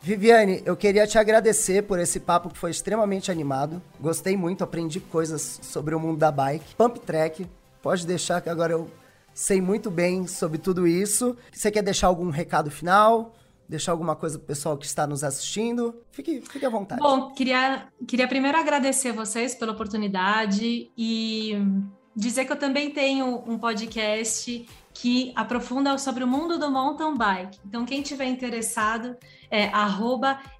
Viviane, 0.00 0.60
eu 0.66 0.76
queria 0.76 1.06
te 1.06 1.16
agradecer 1.18 1.82
por 1.82 2.00
esse 2.00 2.18
papo 2.18 2.50
que 2.50 2.58
foi 2.58 2.72
extremamente 2.72 3.30
animado. 3.30 3.80
Gostei 4.00 4.36
muito, 4.36 4.64
aprendi 4.64 4.98
coisas 4.98 5.60
sobre 5.62 5.94
o 5.94 6.00
mundo 6.00 6.18
da 6.18 6.32
bike. 6.32 6.74
Pump 6.74 6.98
Track, 6.98 7.46
Pode 7.82 8.06
deixar 8.06 8.40
que 8.40 8.48
agora 8.48 8.72
eu 8.72 8.88
sei 9.34 9.60
muito 9.60 9.90
bem 9.90 10.26
sobre 10.26 10.56
tudo 10.56 10.86
isso. 10.86 11.36
Você 11.52 11.70
quer 11.70 11.82
deixar 11.82 12.06
algum 12.06 12.30
recado 12.30 12.70
final? 12.70 13.34
Deixar 13.68 13.92
alguma 13.92 14.14
coisa 14.14 14.38
pro 14.38 14.46
pessoal 14.46 14.76
que 14.76 14.86
está 14.86 15.06
nos 15.06 15.24
assistindo? 15.24 15.94
Fique, 16.12 16.40
fique 16.42 16.64
à 16.64 16.68
vontade. 16.68 17.00
Bom, 17.00 17.30
queria, 17.32 17.88
queria 18.06 18.28
primeiro 18.28 18.56
agradecer 18.56 19.12
vocês 19.12 19.54
pela 19.54 19.72
oportunidade 19.72 20.90
e 20.96 21.56
dizer 22.14 22.44
que 22.44 22.52
eu 22.52 22.58
também 22.58 22.90
tenho 22.90 23.42
um 23.46 23.58
podcast 23.58 24.64
que 24.94 25.32
aprofunda 25.34 25.96
sobre 25.98 26.22
o 26.22 26.26
mundo 26.26 26.58
do 26.58 26.70
mountain 26.70 27.16
bike. 27.16 27.58
Então, 27.66 27.84
quem 27.84 28.02
tiver 28.02 28.26
interessado 28.26 29.16
é 29.50 29.70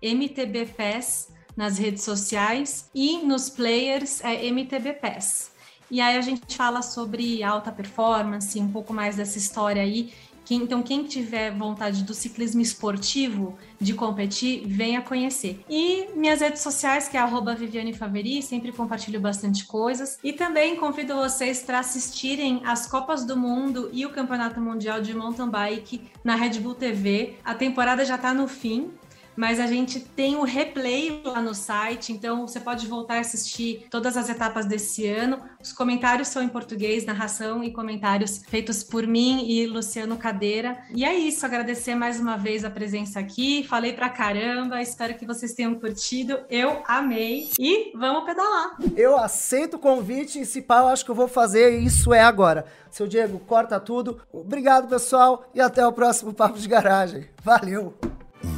MTBPES 0.02 1.30
nas 1.54 1.78
redes 1.78 2.02
sociais 2.02 2.90
e 2.94 3.18
nos 3.18 3.50
players 3.50 4.24
é 4.24 4.46
MTBPES. 4.46 5.51
E 5.92 6.00
aí 6.00 6.16
a 6.16 6.22
gente 6.22 6.56
fala 6.56 6.80
sobre 6.80 7.42
alta 7.42 7.70
performance, 7.70 8.58
um 8.58 8.72
pouco 8.72 8.94
mais 8.94 9.16
dessa 9.16 9.36
história 9.36 9.82
aí. 9.82 10.10
então, 10.50 10.82
quem 10.82 11.04
tiver 11.04 11.50
vontade 11.50 12.02
do 12.02 12.14
ciclismo 12.14 12.62
esportivo, 12.62 13.58
de 13.78 13.92
competir, 13.92 14.66
venha 14.66 15.02
conhecer. 15.02 15.62
E 15.68 16.08
minhas 16.14 16.40
redes 16.40 16.62
sociais, 16.62 17.08
que 17.08 17.16
é 17.18 17.20
arroba 17.20 17.54
Viviane 17.54 17.92
Faveri, 17.92 18.42
sempre 18.42 18.72
compartilho 18.72 19.20
bastante 19.20 19.66
coisas. 19.66 20.18
E 20.24 20.32
também 20.32 20.76
convido 20.76 21.14
vocês 21.14 21.62
para 21.62 21.80
assistirem 21.80 22.62
as 22.64 22.86
Copas 22.86 23.26
do 23.26 23.36
Mundo 23.36 23.90
e 23.92 24.06
o 24.06 24.10
Campeonato 24.10 24.62
Mundial 24.62 25.02
de 25.02 25.14
Mountain 25.14 25.50
Bike 25.50 26.10
na 26.24 26.36
Red 26.36 26.58
Bull 26.60 26.74
TV. 26.74 27.34
A 27.44 27.54
temporada 27.54 28.02
já 28.02 28.14
está 28.14 28.32
no 28.32 28.48
fim, 28.48 28.90
mas 29.36 29.58
a 29.58 29.66
gente 29.66 30.00
tem 30.00 30.36
o 30.36 30.42
replay 30.42 31.20
lá 31.24 31.40
no 31.40 31.54
site, 31.54 32.12
então 32.12 32.46
você 32.46 32.60
pode 32.60 32.86
voltar 32.86 33.16
a 33.16 33.20
assistir 33.20 33.86
todas 33.90 34.16
as 34.16 34.28
etapas 34.28 34.66
desse 34.66 35.06
ano. 35.06 35.40
Os 35.62 35.72
comentários 35.72 36.28
são 36.28 36.42
em 36.42 36.48
português, 36.48 37.04
narração 37.04 37.62
e 37.62 37.72
comentários 37.72 38.42
feitos 38.48 38.82
por 38.82 39.06
mim 39.06 39.46
e 39.48 39.66
Luciano 39.66 40.16
Cadeira. 40.16 40.78
E 40.94 41.04
é 41.04 41.14
isso, 41.14 41.44
agradecer 41.46 41.94
mais 41.94 42.20
uma 42.20 42.36
vez 42.36 42.64
a 42.64 42.70
presença 42.70 43.20
aqui. 43.20 43.64
Falei 43.64 43.92
pra 43.92 44.08
caramba, 44.08 44.82
espero 44.82 45.14
que 45.14 45.26
vocês 45.26 45.54
tenham 45.54 45.74
curtido. 45.74 46.40
Eu 46.50 46.82
amei 46.86 47.50
e 47.58 47.92
vamos 47.96 48.24
pedalar. 48.24 48.76
Eu 48.96 49.16
aceito 49.16 49.74
o 49.74 49.78
convite 49.78 50.40
e 50.40 50.46
se 50.46 50.62
pá, 50.62 50.80
eu 50.80 50.88
acho 50.88 51.04
que 51.04 51.10
eu 51.10 51.14
vou 51.14 51.28
fazer 51.28 51.78
isso 51.78 52.12
é 52.12 52.20
agora. 52.20 52.64
Seu 52.90 53.06
Diego, 53.06 53.38
corta 53.40 53.80
tudo. 53.80 54.20
Obrigado, 54.32 54.88
pessoal, 54.88 55.48
e 55.54 55.60
até 55.60 55.86
o 55.86 55.92
próximo 55.92 56.34
Papo 56.34 56.58
de 56.58 56.68
Garagem. 56.68 57.28
Valeu! 57.42 57.94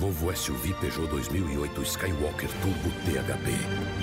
Novo 0.01 0.35
SUV 0.35 0.75
Peugeot 0.81 1.07
2008 1.09 1.85
Skywalker 1.85 2.49
Turbo 2.63 2.91
THB. 3.05 3.94